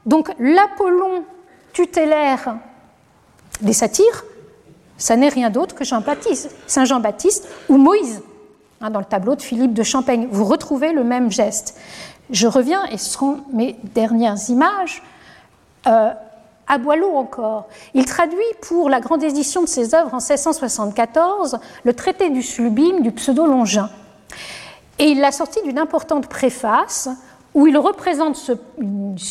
[0.06, 1.24] Donc l'Apollon
[1.74, 2.58] tutélaire
[3.62, 4.26] des satyres,
[4.98, 8.22] ça n'est rien d'autre que Jean-Baptiste, Saint Jean-Baptiste ou Moïse.
[8.82, 11.78] Hein, dans le tableau de Philippe de Champaigne, vous retrouvez le même geste.
[12.32, 15.04] Je reviens, et ce seront mes dernières images,
[15.88, 16.12] euh,
[16.70, 17.68] à Boileau encore.
[17.94, 23.02] Il traduit pour la grande édition de ses œuvres en 1674 le traité du sublime
[23.02, 23.90] du pseudo-Longin.
[25.00, 27.10] Et il l'a sorti d'une importante préface
[27.56, 28.52] où il représente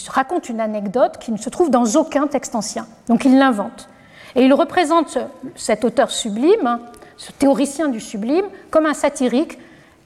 [0.09, 2.86] raconte une anecdote qui ne se trouve dans aucun texte ancien.
[3.09, 3.89] Donc il l'invente.
[4.34, 5.18] Et il représente
[5.55, 6.80] cet auteur sublime,
[7.16, 9.59] ce théoricien du sublime, comme un satirique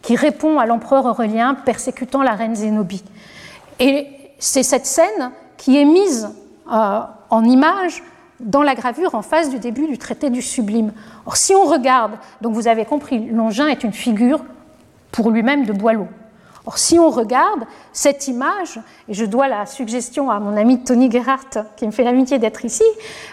[0.03, 3.05] qui répond à l'empereur Aurélien persécutant la reine Zénobie.
[3.79, 4.09] Et
[4.39, 6.29] c'est cette scène qui est mise
[6.73, 7.01] euh,
[7.33, 8.03] en image
[8.41, 10.93] dans la gravure en face du début du traité du sublime.
[11.27, 12.13] Or, si on regarde,
[12.43, 14.45] donc vous avez compris, Longin est une figure
[15.11, 16.07] pour lui-même de Boileau.
[16.67, 18.79] Or, si on regarde cette image,
[19.09, 22.65] et je dois la suggestion à mon ami Tony Gerhardt, qui me fait l'amitié d'être
[22.67, 22.85] ici,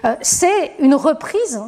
[0.05, 1.61] euh, c'est une reprise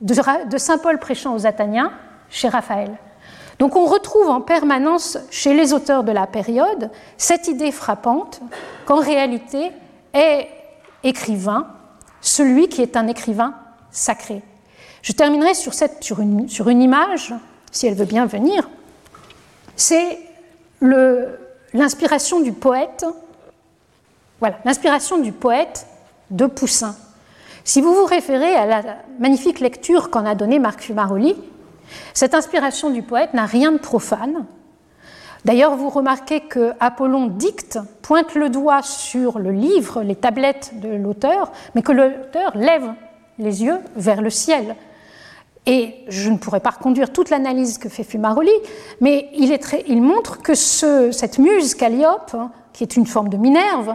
[0.00, 1.92] de, Saint Paul prêchant aux Atheniens
[2.30, 2.90] chez Raphaël.
[3.60, 8.40] Donc on retrouve en permanence chez les auteurs de la période cette idée frappante
[8.86, 9.70] qu'en réalité
[10.12, 10.48] est
[11.04, 11.68] écrivain
[12.20, 13.54] celui qui est un écrivain
[13.90, 14.42] sacré.
[15.02, 17.32] Je terminerai sur, cette, sur, une, sur une image,
[17.70, 18.68] si elle veut bien venir.
[19.76, 20.18] C'est
[21.72, 23.06] l'inspiration du poète,
[24.40, 25.86] voilà, l'inspiration du poète
[26.30, 26.96] de Poussin.
[27.64, 31.36] Si vous vous référez à la magnifique lecture qu'en a donnée Marc Fumaroli,
[32.14, 34.46] cette inspiration du poète n'a rien de profane.
[35.44, 40.88] D'ailleurs, vous remarquez que Apollon dicte, pointe le doigt sur le livre, les tablettes de
[40.88, 42.92] l'auteur, mais que l'auteur lève
[43.38, 44.74] les yeux vers le ciel.
[45.66, 48.50] Et je ne pourrais pas reconduire toute l'analyse que fait Fumaroli,
[49.00, 53.94] mais il, montre que cette muse Calliope, hein, qui est une forme de Minerve,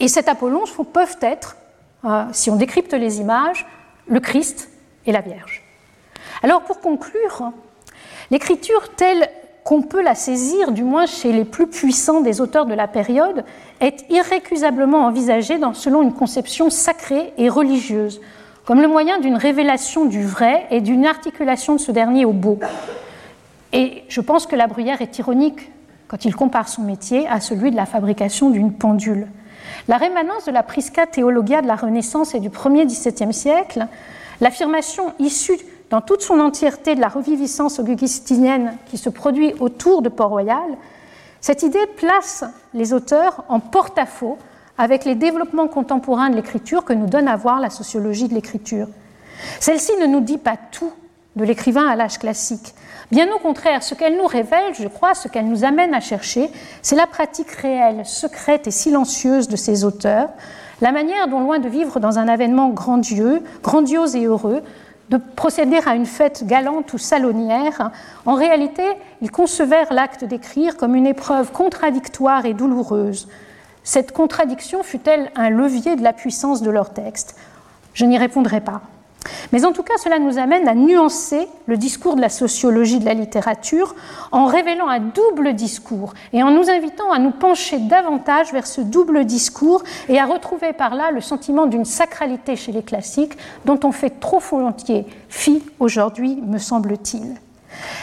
[0.00, 1.56] et cet Apollon peuvent être,
[2.04, 3.64] euh, si on décrypte les images,
[4.06, 4.68] le Christ
[5.06, 5.62] et la Vierge.
[6.42, 7.52] Alors pour conclure,
[8.30, 9.30] l'écriture telle
[9.64, 13.44] qu'on peut la saisir, du moins chez les plus puissants des auteurs de la période,
[13.80, 18.20] est irrécusablement envisagée selon une conception sacrée et religieuse,
[18.66, 22.58] comme le moyen d'une révélation du vrai et d'une articulation de ce dernier au beau.
[23.72, 25.70] Et je pense que la Bruyère est ironique
[26.08, 29.28] quand il compare son métier à celui de la fabrication d'une pendule.
[29.88, 33.86] La rémanence de la Prisca Theologia de la Renaissance et du 1er XVIIe siècle,
[34.42, 35.58] l'affirmation issue
[35.90, 40.76] dans toute son entièreté de la reviviscence augustinienne qui se produit autour de Port-Royal,
[41.40, 44.38] cette idée place les auteurs en porte-à-faux
[44.78, 48.88] avec les développements contemporains de l'écriture que nous donne à voir la sociologie de l'écriture.
[49.60, 50.92] Celle-ci ne nous dit pas tout
[51.36, 52.74] de l'écrivain à l'âge classique.
[53.10, 56.50] Bien au contraire, ce qu'elle nous révèle, je crois, ce qu'elle nous amène à chercher,
[56.80, 60.30] c'est la pratique réelle, secrète et silencieuse de ces auteurs,
[60.80, 64.62] la manière dont, loin de vivre dans un avènement grandiose et heureux,
[65.10, 67.90] de procéder à une fête galante ou salonnière,
[68.26, 68.84] en réalité,
[69.20, 73.28] ils concevèrent l'acte d'écrire comme une épreuve contradictoire et douloureuse,
[73.84, 77.36] cette contradiction fut-elle un levier de la puissance de leur texte?
[77.92, 78.80] Je n'y répondrai pas.
[79.52, 83.04] Mais en tout cas, cela nous amène à nuancer le discours de la sociologie de
[83.04, 83.94] la littérature
[84.32, 88.80] en révélant un double discours et en nous invitant à nous pencher davantage vers ce
[88.80, 93.80] double discours et à retrouver par là le sentiment d'une sacralité chez les classiques dont
[93.84, 97.34] on fait trop volontiers fi aujourd'hui, me semble-t-il.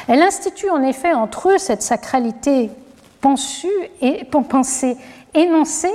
[0.08, 2.70] Elle institue en effet entre eux cette sacralité
[3.22, 3.70] pensée
[4.02, 4.98] et pensée
[5.34, 5.94] énoncée,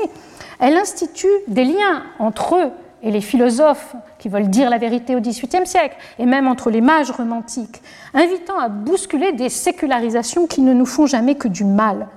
[0.58, 2.70] elle institue des liens entre eux
[3.02, 6.80] et les philosophes qui veulent dire la vérité au XVIIIe siècle, et même entre les
[6.80, 7.82] mages romantiques,
[8.14, 12.08] invitant à bousculer des sécularisations qui ne nous font jamais que du mal.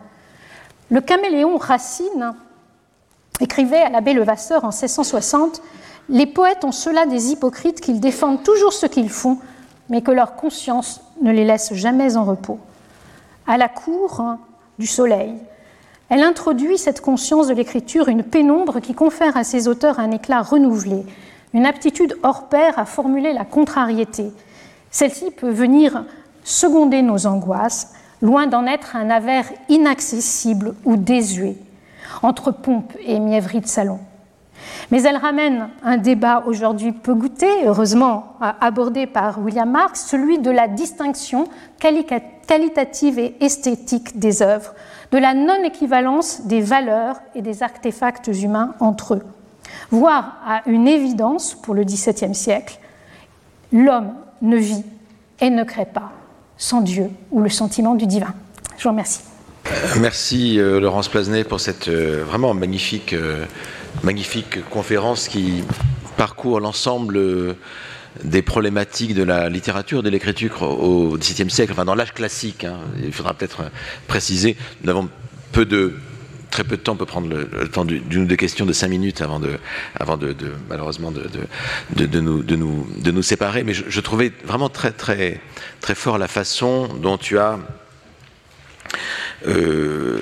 [0.89, 2.33] Le caméléon Racine
[3.39, 5.61] écrivait à l'abbé Levasseur en 1660
[6.09, 9.37] Les poètes ont cela des hypocrites qu'ils défendent toujours ce qu'ils font,
[9.89, 12.59] mais que leur conscience ne les laisse jamais en repos.
[13.47, 14.23] À la cour
[14.77, 15.35] du soleil,
[16.09, 20.41] elle introduit cette conscience de l'écriture, une pénombre qui confère à ses auteurs un éclat
[20.41, 21.05] renouvelé,
[21.53, 24.31] une aptitude hors pair à formuler la contrariété.
[24.91, 26.03] Celle-ci peut venir
[26.43, 31.57] seconder nos angoisses, loin d'en être un avers inaccessible ou désuet,
[32.23, 33.99] entre pompe et mièvrerie de salon.
[34.91, 40.51] Mais elle ramène un débat aujourd'hui peu goûté, heureusement abordé par William Marx, celui de
[40.51, 41.47] la distinction
[41.79, 44.73] qualitative et esthétique des œuvres,
[45.11, 49.23] de la non-équivalence des valeurs et des artefacts humains entre eux,
[49.91, 52.79] voire à une évidence pour le XVIIe siècle,
[53.71, 54.83] l'homme ne vit
[55.41, 56.11] et ne crée pas
[56.57, 58.33] sans Dieu ou le sentiment du divin.
[58.77, 59.21] Je vous remercie.
[59.99, 63.45] Merci euh, Laurence Plasnet pour cette euh, vraiment magnifique, euh,
[64.03, 65.63] magnifique conférence qui
[66.17, 67.55] parcours l'ensemble
[68.23, 72.63] des problématiques de la littérature, de l'écriture au XVIIe siècle, enfin dans l'âge classique.
[72.63, 72.79] Hein.
[73.03, 73.71] il faudra peut-être
[74.07, 75.09] préciser, nous avons
[76.49, 78.89] très peu de temps, on peut prendre le, temps d'une ou deux questions de cinq
[78.89, 79.57] minutes avant de,
[79.99, 80.35] avant de,
[80.67, 81.27] malheureusement de,
[81.95, 83.63] de, nous, de, nous, de nous séparer.
[83.63, 85.41] Mais je, trouvais vraiment très, très,
[85.81, 87.59] très fort la façon dont tu as
[89.47, 90.21] euh,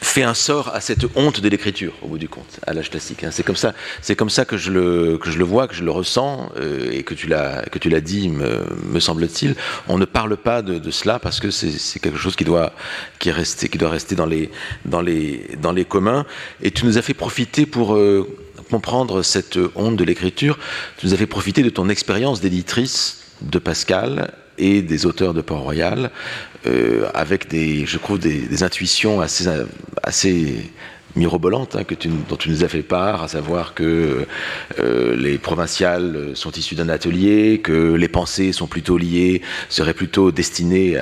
[0.00, 3.22] fait un sort à cette honte de l'écriture, au bout du compte, à l'âge classique.
[3.24, 3.30] Hein.
[3.30, 5.84] C'est comme ça, c'est comme ça que je le que je le vois, que je
[5.84, 9.54] le ressens, euh, et que tu l'as que tu l'as dit, me, semble-t-il.
[9.88, 12.72] On ne parle pas de, de cela parce que c'est quelque chose qui doit
[13.18, 14.50] qui est resté, qui doit rester dans les
[14.84, 16.24] dans les dans les communs.
[16.62, 18.26] Et tu nous as fait profiter pour euh,
[18.70, 20.58] comprendre cette honte de l'écriture.
[20.96, 25.40] Tu nous as fait profiter de ton expérience d'éditrice de Pascal et des auteurs de
[25.40, 26.10] Port-Royal,
[26.66, 29.48] euh, avec des, je trouve, des, intuitions assez,
[30.02, 30.70] assez
[31.16, 31.84] hein,
[32.28, 34.26] dont tu nous as fait part, à savoir que
[34.78, 39.40] euh, les provinciales sont issues d'un atelier, que les pensées sont plutôt liées,
[39.70, 40.98] seraient plutôt destinées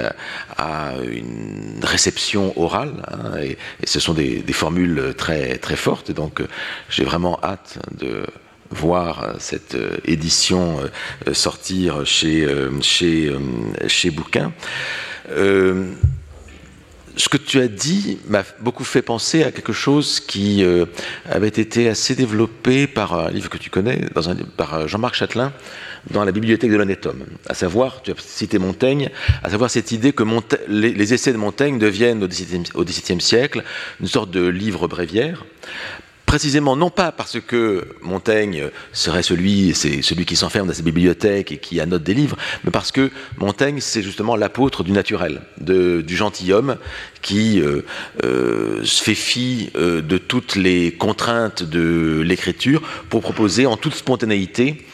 [0.57, 6.13] à, une réception orale, hein, et, ce sont des, formules très très fortes.
[6.13, 6.41] Donc,
[6.89, 8.25] j'ai vraiment hâte de
[8.71, 10.79] voir cette euh, édition
[11.33, 12.47] sortir chez,
[12.81, 13.33] chez,
[13.89, 14.53] chez Bouquin.
[15.29, 20.65] Ce que tu as dit m'a beaucoup fait penser à quelque chose qui
[21.29, 24.01] avait été assez développé par un livre que tu connais,
[24.57, 25.53] par Jean-Marc Châtelain,
[26.11, 27.25] dans la bibliothèque de l'honnête homme.
[27.49, 29.11] À savoir, tu as cité Montaigne,
[29.43, 30.25] à savoir cette idée que
[30.69, 33.65] les, essais de Montaigne deviennent au XVIIe siècle
[34.01, 35.45] une sorte de livre bréviaire,
[36.29, 41.53] précisément non pas parce que Montaigne serait celui, c'est celui qui s'enferme dans sa bibliothèque
[41.53, 46.17] et qui annote des livres, mais parce que Montaigne c'est justement l'apôtre du naturel, du
[46.17, 46.77] gentilhomme
[47.23, 47.81] qui euh,
[48.25, 53.95] euh, se fait fi euh, de toutes les contraintes de l'écriture pour proposer en toute
[53.95, 54.85] spontanéité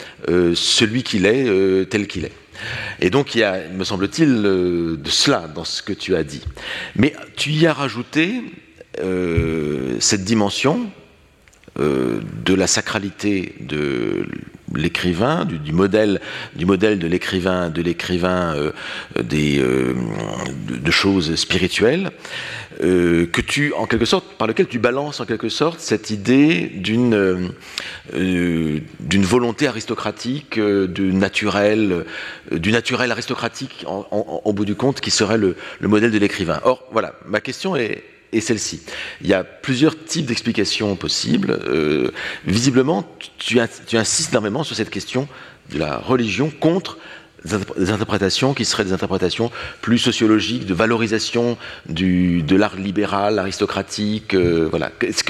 [0.54, 2.32] celui qu'il est tel qu'il est.
[3.00, 6.42] Et donc il y a, me semble-t-il, de cela dans ce que tu as dit.
[6.94, 8.40] Mais tu y as rajouté
[9.98, 10.88] cette dimension
[11.80, 14.26] euh, de la sacralité de
[14.76, 16.20] l'écrivain, du, modèle,
[16.54, 18.70] du modèle de l'écrivain, de l'écrivain euh,
[19.20, 19.92] des euh,
[20.68, 22.12] de, choses spirituelles,
[22.78, 27.52] que tu, en quelque sorte, par lequel tu balances en quelque sorte cette idée d'une
[28.12, 32.04] d'une volonté aristocratique, du naturel,
[32.52, 36.60] du naturel aristocratique, en, bout du compte, qui serait le, le modèle de l'écrivain.
[36.64, 38.02] Or, voilà, ma question est
[38.34, 38.80] et celle-ci.
[39.22, 41.58] Il y a plusieurs types d'explications possibles.
[41.66, 42.10] Euh,
[42.46, 43.08] visiblement,
[43.38, 45.28] tu, insistes énormément sur cette question
[45.72, 46.98] de la religion contre
[47.76, 49.50] des interprétations qui seraient des interprétations
[49.82, 54.32] plus sociologiques, de valorisation de l'art libéral, aristocratique.
[54.32, 54.90] Euh, voilà.
[55.02, 55.22] Est-ce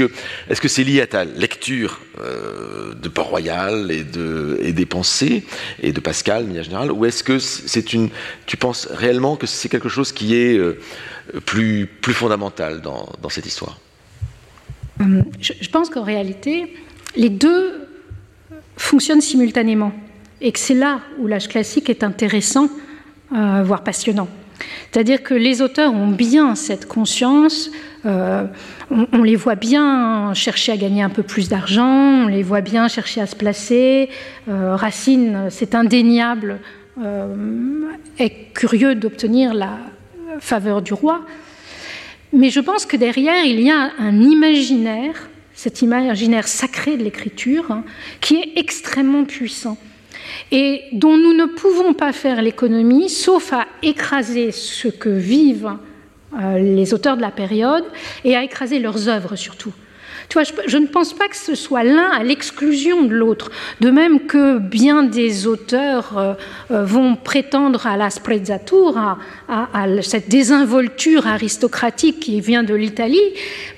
[0.60, 5.44] que c'est lié à ta lecture euh, de Port-Royal et de des pensées
[5.82, 8.10] et de Pascal, en général, ou est-ce que c'est une
[8.46, 10.60] tu penses réellement que c'est quelque chose qui est
[11.40, 13.78] plus, plus fondamentale dans, dans cette histoire
[15.00, 16.72] euh, je, pense qu'en réalité,
[17.16, 17.88] les deux
[18.76, 19.92] fonctionnent simultanément
[20.40, 22.68] et que c'est là où l'âge classique est intéressant,
[23.34, 24.28] euh, voire passionnant.
[24.90, 27.70] C'est-à-dire que les auteurs ont bien cette conscience,
[28.06, 28.44] euh,
[28.90, 32.86] on, les voit bien chercher à gagner un peu plus d'argent, on les voit bien
[32.86, 34.10] chercher à se placer.
[34.46, 36.60] Racine, c'est indéniable,
[38.18, 39.78] est curieux d'obtenir la,
[40.40, 41.24] faveur du roi.
[42.32, 47.70] Mais je pense que derrière, il y a un imaginaire, cet imaginaire sacré de l'écriture,
[47.70, 47.84] hein,
[48.20, 49.78] qui est extrêmement puissant
[50.50, 55.76] et dont nous ne pouvons pas faire l'économie, sauf à écraser ce que vivent
[56.38, 57.84] euh, les auteurs de la période
[58.24, 59.72] et à écraser leurs œuvres surtout.
[60.28, 63.50] Tu vois, je, ne pense pas que ce soit l'un à l'exclusion de l'autre,
[63.80, 66.34] de même que bien des auteurs euh,
[66.70, 69.18] euh, vont prétendre à la sprezzatura,
[69.48, 73.20] à, à, cette désinvolture aristocratique qui vient de l'Italie,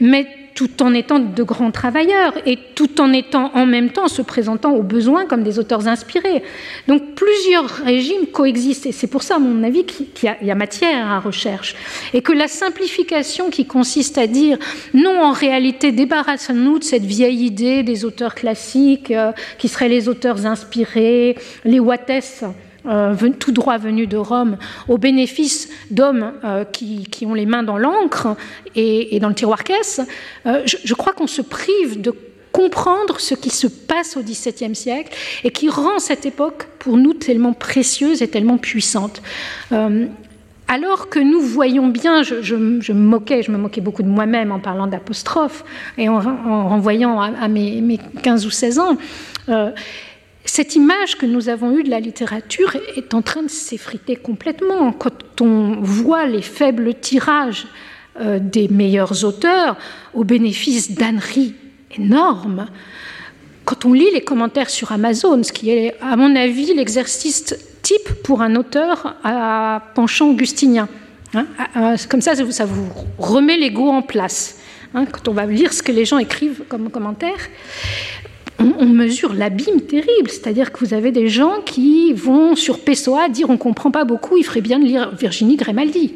[0.01, 0.27] mais
[0.57, 4.73] tout en étant de grands travailleurs et tout en étant en même temps se présentant
[4.73, 6.43] aux besoins comme des auteurs inspirés.
[6.89, 10.07] Donc plusieurs régimes coexistent et c'est pour ça, à mon avis, qu'il
[10.43, 11.77] y, a matière à recherche.
[12.15, 14.59] Et que la simplification qui consiste à dire
[14.95, 20.09] non, en réalité, débarrassons-nous de cette vieille idée des auteurs classiques euh, qui seraient les
[20.09, 21.37] auteurs inspirés,
[21.67, 22.49] les Wattès euh,
[23.39, 24.57] tout droit venus de Rome,
[24.89, 28.37] au bénéfice d'hommes euh, qui, ont les mains dans l'encre
[28.75, 30.01] et, dans le tiroir caisse,
[30.47, 32.13] euh, je, crois qu'on se prive de
[32.53, 35.15] comprendre ce qui se passe au XVIIe siècle
[35.45, 39.21] et qui rend cette époque pour nous tellement précieuse et tellement puissante.
[40.69, 44.59] alors que nous voyons bien, je, me moquais, je me moquais beaucoup de moi-même en
[44.59, 45.65] parlant d'apostrophe
[45.99, 48.97] et en, renvoyant à, mes, mes, 15 ou 16 ans,
[50.47, 54.93] cette image que nous avons eue de la littérature est en train de s'effriter complètement.
[54.93, 57.67] Quand on voit les faibles tirages
[58.21, 59.77] euh, des meilleurs auteurs
[60.15, 61.55] au bénéfice d'âneries
[61.99, 62.67] énormes,
[63.65, 68.23] quand on lit les commentaires sur Amazon, ce qui est, à mon avis, l'exercice type
[68.23, 70.89] pour un auteur à penchant augustinien.
[71.35, 71.47] Hein,
[72.09, 72.89] comme ça, ça vous
[73.19, 74.59] remet l'ego en place.
[74.95, 77.49] Hein, quand on va lire ce que les gens écrivent comme commentaires,
[78.59, 80.31] on, mesure l'abîme terrible.
[80.31, 84.37] C'est-à-dire que vous avez des gens qui vont sur Pessoa dire on comprend pas beaucoup,
[84.37, 86.15] il ferait bien de lire Virginie Grimaldi.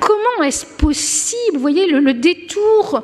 [0.00, 3.02] Comment est-ce possible Vous voyez le, détour.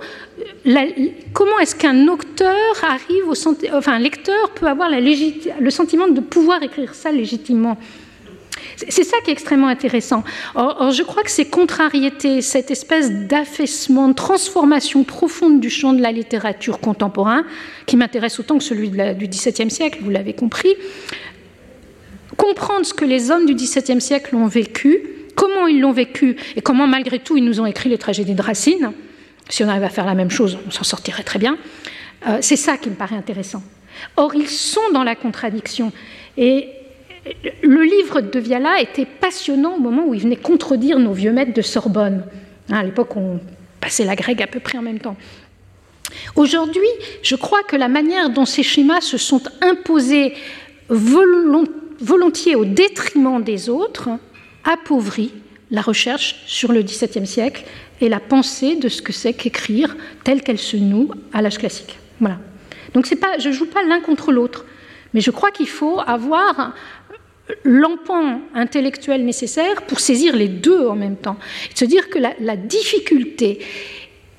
[1.32, 3.34] comment est-ce qu'un auteur arrive au
[3.74, 7.76] enfin un lecteur peut avoir le sentiment de pouvoir écrire ça légitimement?
[8.76, 10.24] C'est ça qui est extrêmement intéressant.
[10.54, 16.02] Or, je crois que ces contrariétés, cette espèce d'affaissement, de transformation profonde du champ de
[16.02, 17.44] la littérature contemporain,
[17.86, 20.74] qui m'intéresse autant que celui du XVIIe siècle, vous l'avez compris,
[22.36, 25.02] comprendre ce que les hommes du XVIIe siècle ont vécu,
[25.36, 28.42] comment ils l'ont vécu et comment malgré tout ils nous ont écrit les tragédies de
[28.42, 28.92] Racine,
[29.48, 31.58] si on arrive à faire la même chose, on s'en sortirait très bien,
[32.26, 33.62] euh, c'est ça qui me paraît intéressant.
[34.16, 35.92] Or, ils sont dans la contradiction.
[36.36, 36.68] Et
[37.62, 41.54] le livre de Viala était passionnant au moment où il venait contredire nos vieux maîtres
[41.54, 42.24] de Sorbonne.
[42.70, 43.40] Hein, à l'époque, on
[43.80, 45.16] passait la grecque à peu près en même temps.
[46.36, 46.88] Aujourd'hui,
[47.22, 50.34] je crois que la manière dont ces schémas se sont imposés
[50.88, 54.10] volontiers au détriment des autres
[54.64, 55.32] appauvrit
[55.70, 57.64] la recherche sur le XVIIe siècle
[58.00, 61.98] et la pensée de ce que c'est qu'écrire telle qu'elle se noue à l'âge classique.
[62.20, 62.38] Voilà.
[62.92, 64.66] Donc je ne joue pas l'un contre l'autre,
[65.14, 66.74] mais je crois qu'il faut avoir
[67.64, 71.36] l'empant intellectuel nécessaire pour saisir les deux en même temps.
[71.70, 73.60] Et se dire que la, difficulté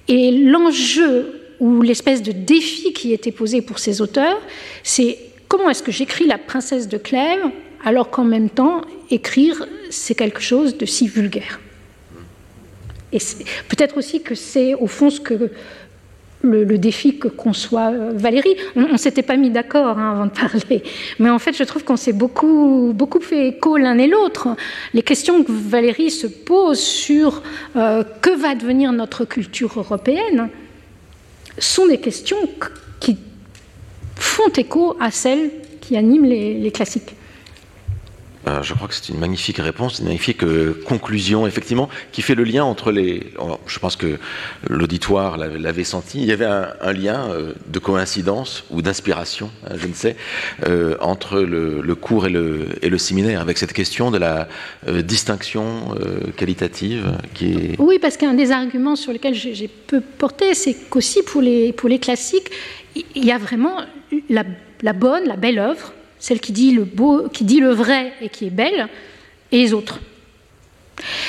[0.08, 4.41] et l'enjeu ou l'espèce de défi qui était posé pour ces auteurs,
[4.84, 7.49] c'est comment est-ce que j'écris la princesse de Clèves
[7.84, 8.82] alors qu'en même temps,
[9.12, 11.60] écrire, c'est quelque chose de si vulgaire.
[13.14, 13.20] Et
[13.70, 15.51] peut-être aussi que c'est au fond ce que
[16.46, 18.56] le, défi que conçoit euh, Valérie.
[18.76, 20.84] On ne s'était pas mis d'accord hein, avant de parler,
[21.20, 24.50] mais en fait, je trouve qu'on s'est beaucoup, beaucoup fait écho l'un et l'autre.
[24.93, 27.41] Les questions que Valérie se pose sur
[27.76, 30.50] euh, que va devenir notre culture européenne
[31.58, 32.38] sont des questions
[33.00, 33.18] qui
[34.16, 37.16] font écho à celles qui animent les classiques.
[38.48, 42.36] Euh, je crois que c'est une magnifique réponse, une magnifique euh, conclusion, effectivement, qui fait
[42.36, 43.32] le lien entre les.
[43.68, 44.18] Je pense que
[44.70, 46.20] l'auditoire l'avait senti.
[46.20, 50.16] Il y avait un, lien euh, de coïncidence ou d'inspiration, hein, je ne sais,
[51.00, 54.48] entre le, cours et le, séminaire, avec cette question de la
[54.88, 55.96] distinction
[56.38, 57.76] qualitative qui est.
[57.80, 62.52] Oui, parce qu'un des arguments sur lesquels j'ai peu porté, c'est qu'aussi pour les, classiques,
[62.96, 63.78] il y a vraiment
[64.30, 65.93] la bonne, la belle œuvre
[66.26, 68.88] celle qui dit le beau, qui dit le vrai et qui est belle,
[69.52, 70.00] et les autres.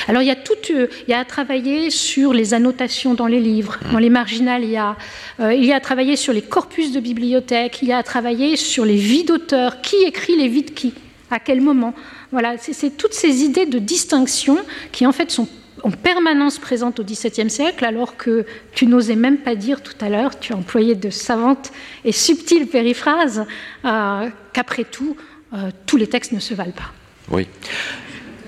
[0.07, 3.27] Alors il y a tout, euh, il y a à travailler sur les annotations dans
[3.27, 4.95] les livres, dans les marginalia,
[5.39, 8.01] euh, il y a à travailler sur les corpus de bibliothèque, il y a à
[8.01, 10.95] travailler sur les vies d'auteurs, qui écrit les vies de qui,
[11.29, 11.93] à quel moment?
[12.31, 14.57] Voilà, c'est toutes ces idées de distinction
[14.91, 15.47] qui en fait sont
[15.87, 20.09] en permanence présente au XVIIe siècle, alors que tu n'osais même pas dire tout à
[20.09, 21.71] l'heure, tu as employé de savantes
[22.03, 23.45] et subtiles périphrases,
[23.85, 25.15] euh, qu'après tout,
[25.53, 26.91] euh, tous les textes ne se valent pas.
[27.31, 27.47] Oui.